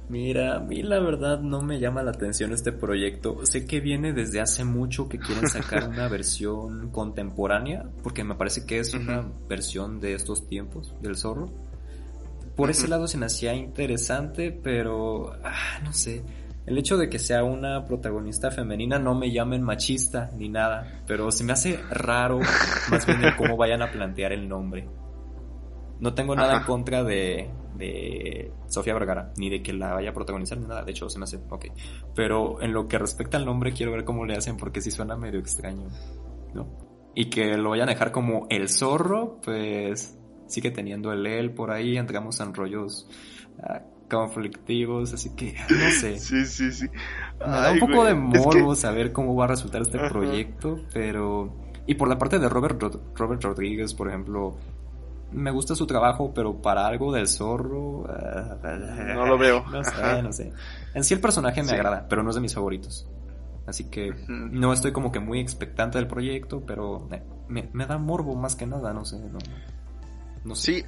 [0.09, 3.45] Mira, a mí la verdad no me llama la atención este proyecto.
[3.45, 8.65] Sé que viene desde hace mucho que quieren sacar una versión contemporánea, porque me parece
[8.65, 11.49] que es una versión de estos tiempos del zorro.
[12.55, 16.23] Por ese lado se me hacía interesante, pero ah, no sé.
[16.65, 21.31] El hecho de que sea una protagonista femenina no me llamen machista ni nada, pero
[21.31, 22.39] se me hace raro
[22.89, 24.87] más bien cómo vayan a plantear el nombre.
[25.99, 30.13] No tengo nada en contra de, de Sofía Vergara, ni de que la vaya a
[30.13, 31.65] protagonizar ni nada, de hecho se me hace ok.
[32.15, 35.17] Pero en lo que respecta al nombre quiero ver cómo le hacen porque sí suena
[35.17, 35.89] medio extraño,
[36.53, 36.67] ¿no?
[37.15, 40.17] Y que lo vayan a dejar como el zorro, pues
[40.53, 43.07] sigue teniendo el él por ahí, entramos en rollos
[43.61, 46.19] ah, conflictivos, así que no sé.
[46.19, 46.87] Sí, sí, sí.
[47.39, 51.55] Me da un poco de morbo saber cómo va a resultar este proyecto, pero...
[51.85, 52.81] Y por la parte de Robert,
[53.15, 54.55] Robert Rodríguez, por ejemplo,
[55.31, 58.05] me gusta su trabajo, pero para algo del zorro...
[59.15, 59.65] no lo veo.
[59.71, 60.53] No sé, no sé.
[60.93, 63.09] En sí el personaje me agrada, pero no es de mis favoritos.
[63.65, 67.09] Así que no estoy como que muy expectante del proyecto, pero
[67.47, 69.19] me, me da morbo más que nada, no sé.
[69.19, 69.39] No.
[70.53, 70.83] Sí,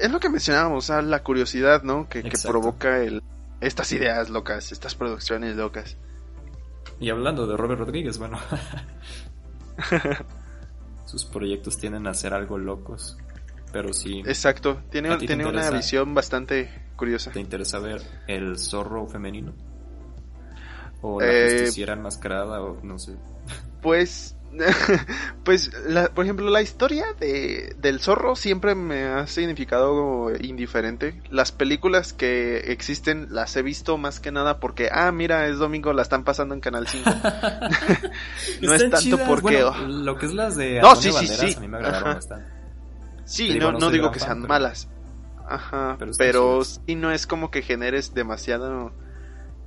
[0.00, 2.08] es lo que mencionábamos, o la curiosidad, ¿no?
[2.08, 3.22] Que, provoca el,
[3.60, 5.96] estas ideas locas, estas producciones locas.
[7.00, 8.38] Y hablando de Robert Rodríguez, bueno,
[11.06, 13.18] sus proyectos tienden a ser algo locos,
[13.72, 14.20] pero sí.
[14.26, 17.32] Exacto, tiene, tiene una visión bastante curiosa.
[17.32, 19.54] ¿Te interesa ver el zorro femenino?
[21.02, 23.16] ¿O la eh, enmascarada o no sé?
[23.80, 24.36] Pues
[25.44, 25.70] pues,
[26.14, 31.22] por ejemplo, la historia de, del zorro siempre me ha significado indiferente.
[31.30, 35.92] Las películas que existen las he visto más que nada porque, ah, mira, es domingo,
[35.92, 37.10] la están pasando en Canal 5.
[38.62, 39.64] no es tanto porque...
[39.86, 40.80] lo que es las de...
[40.80, 41.54] No, sí, sí, sí.
[41.56, 42.60] A mí me agradaron bastante.
[43.24, 44.88] Sí, no, no, digo que sean malas.
[45.48, 48.92] Ajá, pero, pero sí no es como que generes demasiado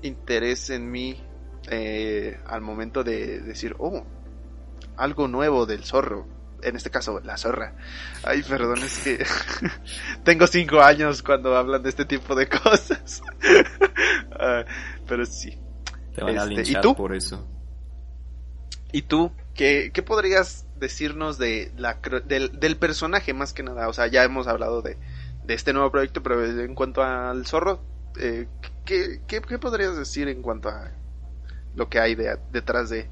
[0.01, 1.21] interés en mí
[1.69, 4.05] eh, al momento de decir, oh,
[4.97, 6.27] algo nuevo del zorro.
[6.61, 7.75] En este caso, la zorra.
[8.23, 9.25] Ay, perdón, es que
[10.23, 13.21] tengo cinco años cuando hablan de este tipo de cosas.
[14.31, 14.63] Ah,
[15.07, 15.59] pero sí.
[16.15, 16.95] Te van a este, ¿y tú?
[16.95, 17.47] por eso.
[18.91, 19.31] ¿Y tú?
[19.53, 23.87] ¿Qué, qué podrías decirnos de la, del, del, personaje más que nada?
[23.89, 24.97] O sea, ya hemos hablado de,
[25.43, 27.81] de este nuevo proyecto, pero en cuanto al zorro,
[28.19, 28.47] eh,
[28.85, 30.91] ¿qué, qué, qué, podrías decir en cuanto a
[31.75, 33.09] lo que hay de, detrás de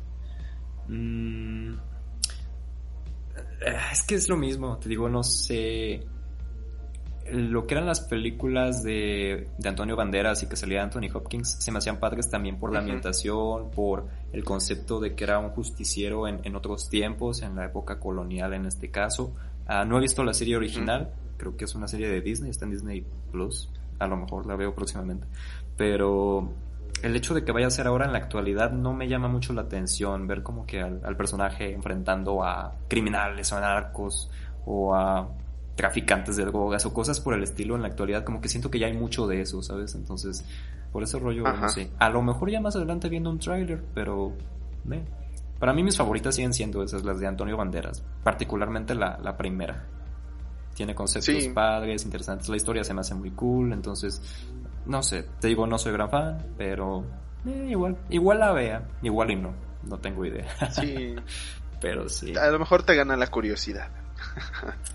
[0.92, 1.76] Mm,
[3.92, 6.06] es que es lo mismo, te digo, no sé.
[7.32, 11.78] Lo que eran las películas de, Antonio Banderas y que salía Anthony Hopkins se me
[11.78, 16.56] hacían padres también por la ambientación, por el concepto de que era un justiciero en,
[16.56, 19.34] otros tiempos, en la época colonial en este caso.
[19.66, 22.66] Ah, no he visto la serie original, creo que es una serie de Disney, está
[22.66, 23.70] en Disney Plus,
[24.00, 25.26] a lo mejor la veo próximamente.
[25.78, 26.52] Pero
[27.04, 29.54] el hecho de que vaya a ser ahora en la actualidad no me llama mucho
[29.54, 34.30] la atención ver como que al, personaje enfrentando a criminales o a narcos
[34.66, 35.30] o a
[35.76, 38.80] traficantes de drogas o cosas por el estilo en la actualidad, como que siento que
[38.80, 39.96] ya hay mucho de eso, ¿sabes?
[39.96, 40.46] Entonces,
[40.92, 41.90] por ese rollo, no sé.
[41.98, 44.34] A lo mejor ya más adelante viendo un tráiler, pero...
[45.60, 49.86] Para mí mis favoritas siguen siendo esas, las de Antonio Banderas, particularmente la, la primera.
[50.74, 54.22] Tiene conceptos padres, interesantes, la historia se me hace muy cool, entonces
[54.86, 57.04] no sé, te digo, no soy gran fan, pero
[57.46, 59.54] eh, igual, igual la vea, igual y no,
[59.84, 60.48] no tengo idea.
[60.72, 61.16] Sí.
[61.82, 62.36] pero sí.
[62.36, 63.90] A lo mejor te gana la curiosidad.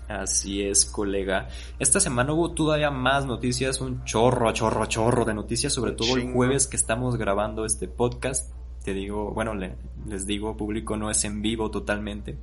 [0.07, 1.49] Así es, colega.
[1.79, 6.31] Esta semana hubo todavía más noticias, un chorro, chorro, chorro de noticias, sobre todo el
[6.31, 8.53] jueves que estamos grabando este podcast.
[8.83, 12.37] Te digo, bueno, les digo, público no es en vivo totalmente.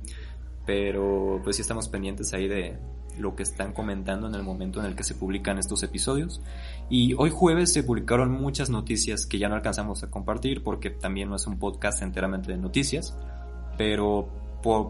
[0.65, 2.77] pero pues sí estamos pendientes ahí de
[3.19, 6.41] lo que están comentando en el momento en el que se publican estos episodios.
[6.89, 11.29] Y hoy jueves se publicaron muchas noticias que ya no alcanzamos a compartir porque también
[11.29, 13.17] no es un podcast enteramente de noticias,
[13.77, 14.29] pero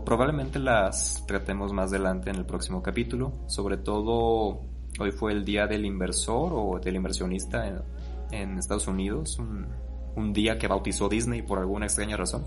[0.06, 3.34] probablemente las tratemos más adelante en el próximo capítulo.
[3.48, 4.62] Sobre todo,
[5.00, 7.84] hoy fue el día del inversor o del inversionista
[8.32, 9.68] en, Estados Unidos, un,
[10.16, 12.46] un día que bautizó Disney por alguna extraña razón,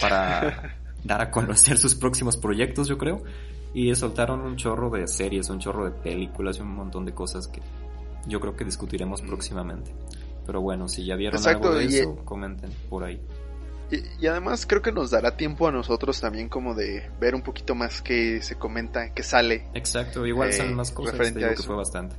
[0.00, 3.22] para dar a conocer sus próximos proyectos, yo creo.
[3.74, 7.48] Y soltaron un chorro de series, un chorro de películas y un montón de cosas
[7.48, 7.60] que
[8.26, 9.92] yo creo que discutiremos próximamente.
[10.46, 13.20] Pero bueno, si ya vieron algo de eso, comenten por ahí.
[13.90, 17.74] Y, además creo que nos dará tiempo a nosotros también como de ver un poquito
[17.74, 19.68] más que se comenta, que sale.
[19.74, 22.16] Exacto, igual salen eh, más cosas, te digo que fue bastante.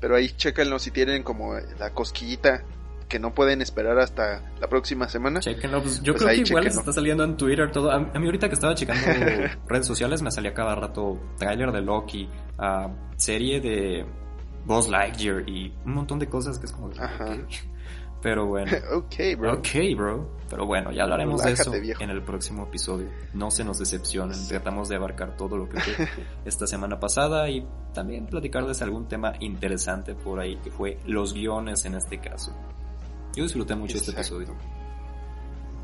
[0.00, 2.64] Pero ahí chéquenlo si tienen como la cosquillita
[3.10, 5.40] que no pueden esperar hasta la próxima semana.
[5.40, 7.90] Chequenlo, pues yo pues creo que igual está saliendo en Twitter todo.
[7.90, 9.04] A, mí ahorita que estaba checando
[9.68, 12.28] redes sociales me salía cada rato trailer de Loki,
[12.58, 14.06] uh, serie de
[14.64, 16.90] Buzz Lightyear y un montón de cosas que es como...
[16.98, 17.36] Ajá.
[18.22, 18.70] Pero bueno.
[18.92, 19.54] ok, bro.
[19.54, 20.30] Ok, bro.
[20.48, 23.08] Pero bueno, ya hablaremos de eso en el próximo episodio.
[23.32, 24.36] No se nos decepcionen.
[24.46, 26.06] Tratamos de abarcar todo lo que fue
[26.44, 31.84] esta semana pasada y también platicarles algún tema interesante por ahí, que fue los guiones
[31.86, 32.54] en este caso.
[33.34, 34.54] Yo disfruté mucho este episodio.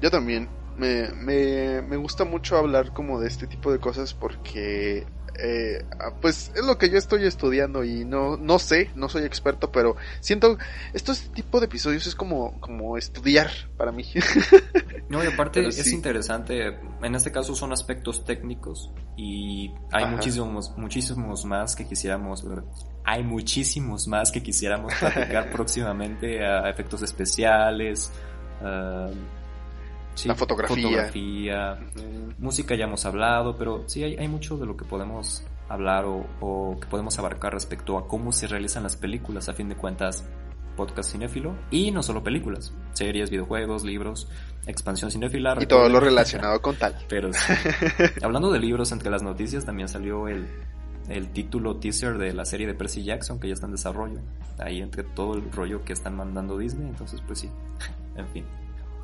[0.01, 0.49] Yo también.
[0.77, 5.07] Me, me, me gusta mucho hablar como de este tipo de cosas porque
[5.39, 9.25] eh, ah, pues es lo que yo estoy estudiando y no, no sé, no soy
[9.25, 10.59] experto, pero siento,
[10.93, 14.05] este tipo de episodios es como, como estudiar para mí.
[15.09, 21.45] no, y aparte es interesante, en este caso son aspectos técnicos y hay muchísimos, muchísimos
[21.45, 22.45] más que quisiéramos,
[23.05, 28.13] hay muchísimos más que quisiéramos platicar próximamente a efectos especiales,
[30.25, 31.11] la fotografía.
[32.39, 36.77] música ya hemos hablado, pero sí hay, hay mucho de lo que podemos hablar o,
[36.81, 40.25] que podemos abarcar respecto a cómo se realizan las películas, a fin de cuentas,
[40.77, 44.29] podcast cinéfilo, y no solo películas, series, videojuegos, libros,
[44.67, 45.57] expansión cinéfila.
[45.61, 46.97] Y todo lo relacionado con tal.
[47.09, 47.31] Pero
[48.23, 50.47] hablando de libros, entre las noticias también salió el,
[51.09, 54.21] el título teaser de la serie de Percy Jackson que ya está en desarrollo,
[54.59, 57.51] ahí entre todo el rollo que están mandando Disney, entonces pues sí,
[58.17, 58.45] en fin.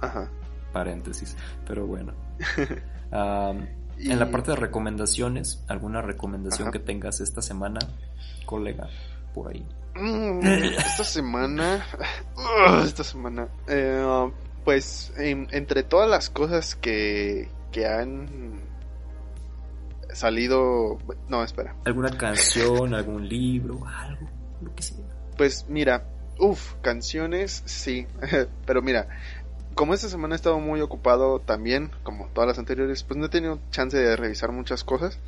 [0.00, 0.28] Ajá
[0.72, 1.36] paréntesis,
[1.66, 2.12] pero bueno.
[3.98, 7.78] En la parte de recomendaciones, ¿alguna recomendación que tengas esta semana,
[8.46, 8.88] colega,
[9.34, 9.64] por ahí?
[9.94, 11.86] Mm, esta semana,
[12.84, 14.32] esta semana, eh,
[14.64, 18.60] pues entre todas las cosas que, que han
[20.12, 21.76] salido, no, espera.
[21.84, 24.28] ¿Alguna canción, algún libro, algo,
[24.62, 25.04] lo que sea?
[25.36, 26.04] Pues mira,
[26.38, 28.06] uff, canciones, sí,
[28.66, 29.08] pero mira,
[29.74, 33.28] como esta semana he estado muy ocupado también, como todas las anteriores, pues no he
[33.28, 35.18] tenido chance de revisar muchas cosas.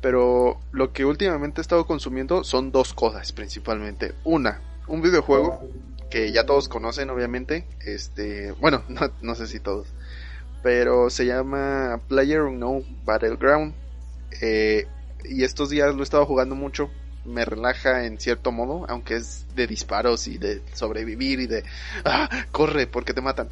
[0.00, 4.14] Pero lo que últimamente he estado consumiendo son dos cosas principalmente.
[4.24, 5.60] Una, un videojuego
[6.10, 7.66] que ya todos conocen obviamente.
[7.84, 8.82] Este, bueno,
[9.22, 9.88] no, sé si todos.
[10.62, 13.74] Pero se llama Player Unknown Battleground.
[14.40, 14.86] Eh,
[15.24, 16.90] y estos días lo he estado jugando mucho
[17.24, 21.64] me relaja en cierto modo, aunque es de disparos y de sobrevivir y de
[22.04, 23.48] ah, corre porque te matan.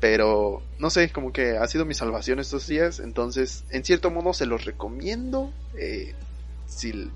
[0.00, 4.32] Pero no sé, como que ha sido mi salvación estos días, entonces en cierto modo
[4.32, 5.52] se los recomiendo.
[5.76, 6.14] Eh,
[6.66, 7.10] si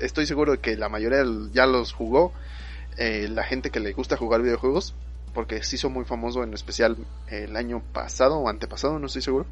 [0.00, 2.32] estoy seguro de que la mayoría ya los jugó,
[2.96, 4.94] eh, la gente que le gusta jugar videojuegos,
[5.32, 6.96] porque se hizo muy famoso en especial
[7.28, 9.46] el año pasado o antepasado, no estoy seguro.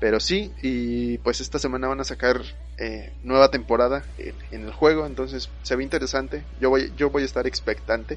[0.00, 2.40] Pero sí, y pues esta semana van a sacar
[2.78, 6.42] eh, nueva temporada en, el juego, entonces se ve interesante.
[6.58, 8.16] Yo voy, yo voy a estar expectante.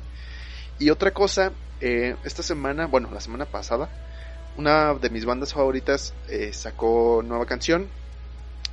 [0.79, 1.51] Y otra cosa,
[1.81, 3.89] eh, esta semana, bueno, la semana pasada,
[4.55, 7.87] una de mis bandas favoritas eh, sacó nueva canción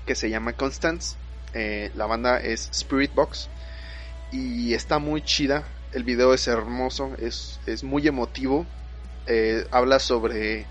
[0.07, 1.17] que se llama Constance.
[1.53, 3.49] la banda es Spirit Box
[4.31, 5.65] y está muy chida.
[5.93, 8.67] El video es hermoso, es, es muy emotivo.
[9.73, 10.67] habla sobre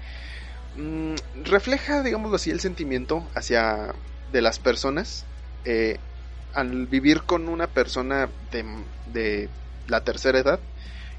[0.76, 3.94] Mm, refleja, digámoslo así, el sentimiento hacia
[4.32, 5.26] de las personas
[5.66, 5.98] eh,
[6.54, 9.50] al vivir con una persona de,
[9.88, 10.60] la tercera edad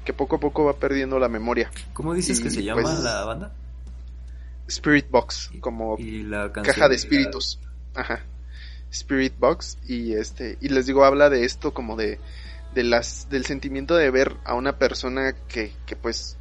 [0.05, 1.69] que poco a poco va perdiendo la memoria.
[1.93, 3.51] ¿Cómo dices que se llama pues, la banda?
[4.67, 5.97] Spirit Box, como
[6.53, 7.59] caja de espíritus.
[7.93, 8.23] Ajá.
[8.91, 12.19] Spirit Box y este y les digo habla de esto como de
[12.73, 16.37] de las del sentimiento de ver a una persona que, que pues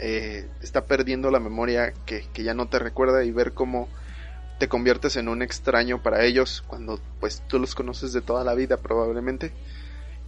[0.00, 3.88] eh, está perdiendo la memoria que, ya no te recuerda y ver cómo
[4.58, 8.54] te conviertes en un extraño para ellos cuando pues tú los conoces de toda la
[8.54, 9.52] vida probablemente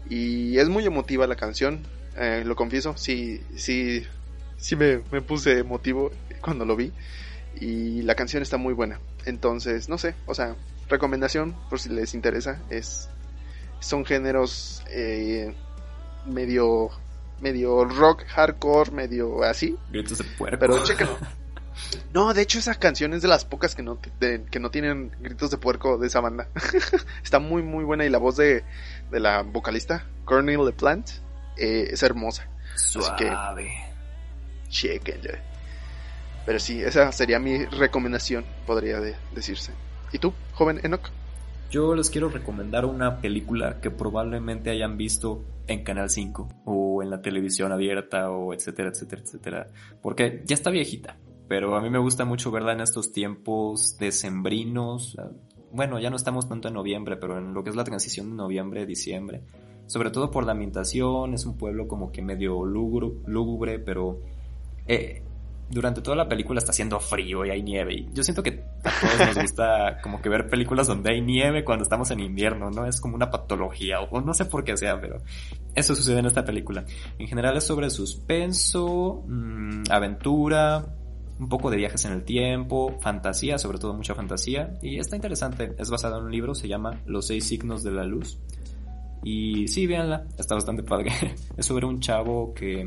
[0.08, 1.84] y es muy emotiva la canción
[2.16, 4.06] eh, lo confieso sí sí
[4.56, 6.92] sí me, me, puse emotivo cuando lo vi
[7.58, 9.00] y la canción está muy buena.
[9.24, 10.56] Entonces, no sé, o sea,
[10.88, 13.08] recomendación por si les interesa es
[13.80, 15.54] son géneros eh,
[16.26, 16.90] medio
[17.40, 19.76] medio rock hardcore, medio así.
[19.90, 20.58] Gritos de puerco.
[20.58, 20.82] Pero.
[22.12, 25.50] No, de hecho esa canción es de las pocas que no, que no tienen gritos
[25.50, 26.48] de puerco de esa banda.
[27.22, 28.64] Está muy muy buena y la voz de,
[29.10, 31.08] de la vocalista, Cornel LePlant,
[31.56, 32.48] eh, es hermosa.
[32.74, 33.32] Suave.
[34.68, 35.38] chequenlo.
[36.46, 39.00] Pero sí, esa sería mi recomendación, podría
[39.32, 39.72] decirse.
[40.12, 41.10] ¿Y tú, joven Enoch?
[41.70, 47.10] Yo les quiero recomendar una película que probablemente hayan visto en Canal 5 o en
[47.10, 49.66] la televisión abierta o etcétera, etcétera, etcétera.
[50.02, 51.16] Porque ya está viejita,
[51.46, 55.16] pero a mí me gusta mucho verla en estos tiempos decembrinos.
[55.70, 58.36] Bueno, ya no estamos tanto en noviembre, pero en lo que es la transición de
[58.36, 59.44] noviembre, diciembre.
[59.86, 64.18] Sobre todo por la ambientación, es un pueblo como que medio lúgubre, pero
[64.88, 65.22] eh,
[65.70, 67.94] durante toda la película está haciendo frío y hay nieve.
[67.94, 71.64] Y yo siento que a todos nos gusta como que ver películas donde hay nieve
[71.64, 72.86] cuando estamos en invierno, ¿no?
[72.86, 75.18] Es como una patología, o no sé por qué sea, pero
[75.74, 76.84] eso sucede en esta película.
[77.18, 80.84] En general es sobre suspenso, mm, aventura,
[81.38, 84.74] un poco de viajes en el tiempo, fantasía, sobre todo mucha fantasía.
[84.82, 88.04] Y está interesante, es basada en un libro, se llama Los seis signos de la
[88.04, 88.38] luz.
[89.22, 91.12] Y sí, véanla, está bastante padre.
[91.56, 92.84] es sobre un chavo que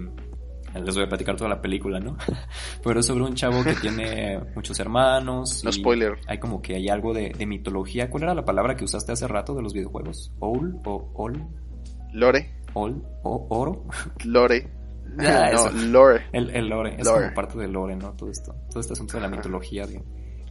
[0.74, 2.18] les voy a platicar toda la película, ¿no?
[2.84, 5.64] Pero es sobre un chavo que tiene muchos hermanos.
[5.64, 6.20] No spoiler.
[6.28, 8.10] Hay como que hay algo de, mitología.
[8.10, 10.32] ¿Cuál era la palabra que usaste hace rato de los videojuegos?
[10.40, 11.48] ¿Oul o Ol?
[12.14, 12.56] Lore.
[12.74, 13.86] ¿Ol o Oro?
[14.26, 14.72] Lore.
[15.20, 16.26] Ah, no, lore.
[16.32, 16.96] El, el lore.
[16.98, 18.14] Es como parte del lore, ¿no?
[18.14, 18.56] Todo esto.
[18.70, 20.02] Todo este asunto de la mitología de,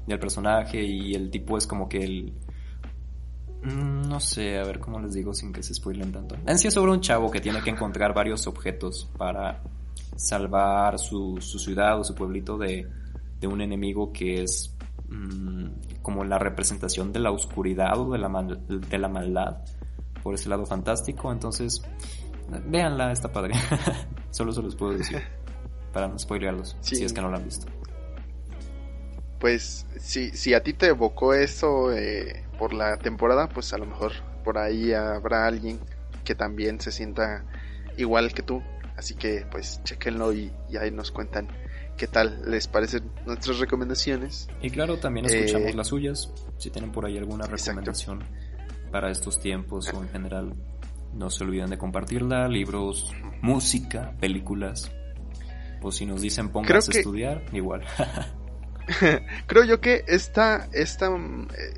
[0.07, 2.35] del personaje y el tipo es como que el...
[3.62, 6.36] Mm, no sé, a ver cómo les digo sin que se spoilen tanto.
[6.47, 9.62] En sí es sobre un chavo que tiene que encontrar varios objetos para
[10.16, 12.89] salvar su, su ciudad o su pueblito de,
[13.40, 14.74] de un enemigo que es
[15.09, 18.28] mm, como la representación de la oscuridad o de la,
[18.69, 19.59] de la maldad
[20.23, 21.32] por ese lado fantástico.
[21.32, 21.82] Entonces,
[22.66, 23.55] véanla, está padre.
[24.31, 25.23] Solo se los puedo decir
[25.93, 27.66] para no spoilearlos si es que no lo han visto.
[29.39, 33.86] Pues si, si a ti te evocó eso eh, por la temporada, pues a lo
[33.86, 34.12] mejor
[34.44, 35.81] por ahí habrá alguien
[36.24, 37.44] que también se sienta
[37.97, 38.62] igual que tú
[39.02, 41.48] Así que pues chequenlo y, ahí nos cuentan
[41.96, 44.46] qué tal les parecen nuestras recomendaciones.
[44.62, 46.30] Y claro, también escuchamos eh, las suyas.
[46.56, 48.22] Si tienen por ahí alguna recomendación
[48.92, 50.54] para estos tiempos o en general,
[51.14, 52.46] no se olviden de compartirla.
[52.46, 54.92] Libros, música, películas.
[55.82, 57.82] O si nos dicen pónganse a estudiar, igual.
[59.48, 61.10] Creo yo que esta, esta,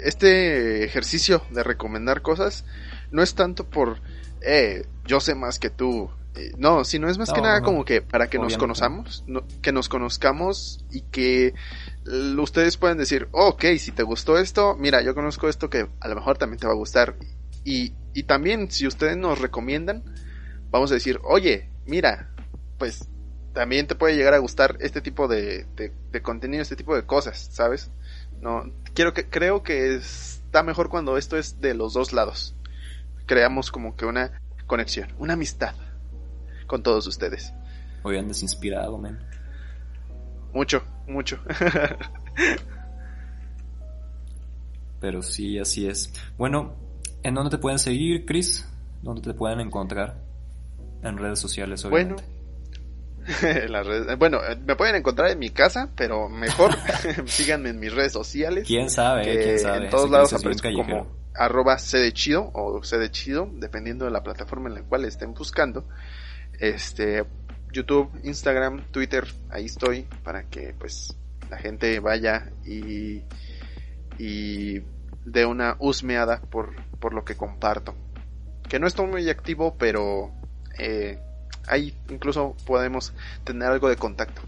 [0.04, 2.66] este ejercicio de recomendar cosas
[3.12, 4.02] no es tanto por,
[4.42, 6.10] eh, yo sé más que tú,
[6.58, 9.24] no, sino es más que nada como que para que nos conozcamos,
[9.62, 11.54] que nos conozcamos y que
[12.38, 16.14] ustedes pueden decir, ok, si te gustó esto, mira, yo conozco esto que a lo
[16.16, 17.14] mejor también te va a gustar.
[17.64, 20.02] Y, y también si ustedes nos recomiendan,
[20.70, 22.30] vamos a decir, oye, mira,
[22.78, 23.08] pues
[23.52, 27.48] también te puede llegar a gustar este tipo de, de, contenido, este tipo de cosas,
[27.52, 27.90] ¿sabes?
[28.40, 32.56] No, quiero que, creo que está mejor cuando esto es de los dos lados.
[33.26, 35.74] Creamos como que una conexión, una amistad
[36.66, 37.52] con todos ustedes.
[38.02, 39.18] Hoy andas inspirado, men.
[40.52, 41.38] Mucho, mucho.
[45.00, 46.12] Pero sí, así es.
[46.38, 46.74] Bueno,
[47.22, 48.66] ¿en dónde te pueden seguir, Chris?
[49.02, 50.16] ¿Dónde te pueden encontrar?
[51.02, 52.24] En redes sociales, obviamente.
[53.26, 56.72] Bueno, bueno, me pueden encontrar en mi casa, pero mejor
[57.26, 58.66] síganme en mis redes sociales.
[58.66, 59.22] ¿Quién sabe?
[59.22, 59.84] ¿Quién sabe?
[59.84, 61.76] En todos lados aparezco como arroba
[62.52, 62.80] o
[63.10, 65.86] chido, dependiendo de la plataforma en la cual estén buscando.
[66.58, 67.24] Este,
[67.72, 71.16] YouTube, Instagram, Twitter, ahí estoy para que pues
[71.50, 73.22] la gente vaya y,
[74.18, 74.82] y
[75.24, 77.94] dé una husmeada por, por lo que comparto.
[78.68, 80.32] Que no estoy muy activo, pero
[80.78, 81.18] eh,
[81.66, 83.12] ahí incluso podemos
[83.44, 84.42] tener algo de contacto.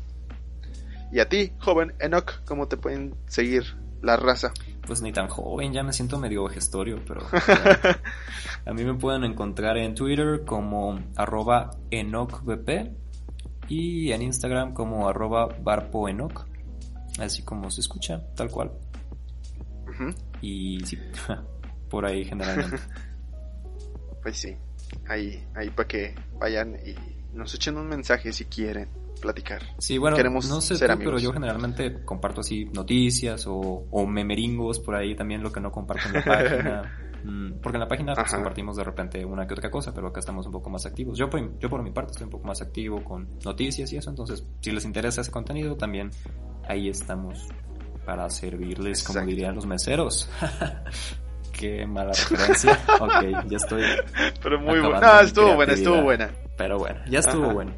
[1.13, 4.53] Y a ti, joven Enoch, ¿cómo te pueden seguir la raza?
[4.87, 7.23] Pues ni tan joven, ya me siento medio gestorio, pero
[8.67, 12.93] a mí me pueden encontrar en Twitter como arroba enocbp
[13.69, 16.47] y en Instagram como arroba barpoenoc,
[17.19, 18.73] así como se escucha, tal cual.
[20.41, 20.99] Y sí,
[21.91, 22.79] por ahí generalmente.
[24.23, 24.57] pues sí,
[25.09, 26.95] ahí, ahí para que vayan y
[27.35, 29.63] nos echen un mensaje si quieren platicar.
[29.79, 34.95] Sí, bueno, Queremos no sé pero yo generalmente comparto así noticias o, o, memeringos por
[34.95, 36.93] ahí también lo que no comparto en la página.
[37.27, 40.21] Mm, porque en la página pues, compartimos de repente una que otra cosa, pero acá
[40.21, 41.19] estamos un poco más activos.
[41.19, 44.11] Yo por, yo por mi parte estoy un poco más activo con noticias y eso,
[44.11, 46.11] entonces si les interesa ese contenido también
[46.69, 47.49] ahí estamos
[48.05, 50.31] para servirles, como dirían los meseros.
[51.53, 52.79] Qué mala referencia.
[53.01, 53.83] ok, ya estoy.
[54.43, 55.01] Pero muy buena.
[55.01, 56.31] No, estuvo buena, estuvo buena.
[56.57, 57.75] Pero bueno, ya estuvo buena.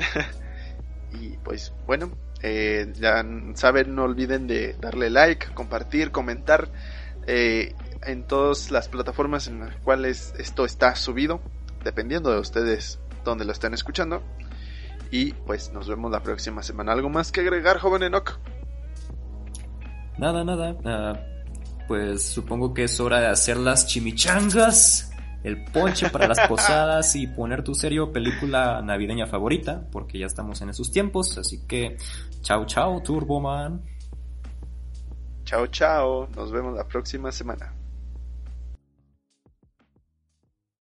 [1.12, 2.10] y pues bueno,
[2.42, 3.24] eh, ya
[3.54, 6.68] saben, no olviden de darle like, compartir, comentar
[7.26, 11.40] eh, en todas las plataformas en las cuales esto está subido,
[11.84, 14.22] dependiendo de ustedes donde lo estén escuchando.
[15.10, 16.92] Y pues nos vemos la próxima semana.
[16.92, 18.38] ¿Algo más que agregar, joven Enoch?
[20.18, 20.76] Nada, nada.
[20.84, 21.20] Ah,
[21.88, 25.09] pues supongo que es hora de hacer las chimichangas,
[25.42, 30.60] el ponche para las posadas y poner tu serio película navideña favorita, porque ya estamos
[30.62, 31.38] en esos tiempos.
[31.38, 31.96] Así que,
[32.42, 33.82] chao, chao, Turboman.
[35.44, 36.28] Chao, chao.
[36.36, 37.72] Nos vemos la próxima semana.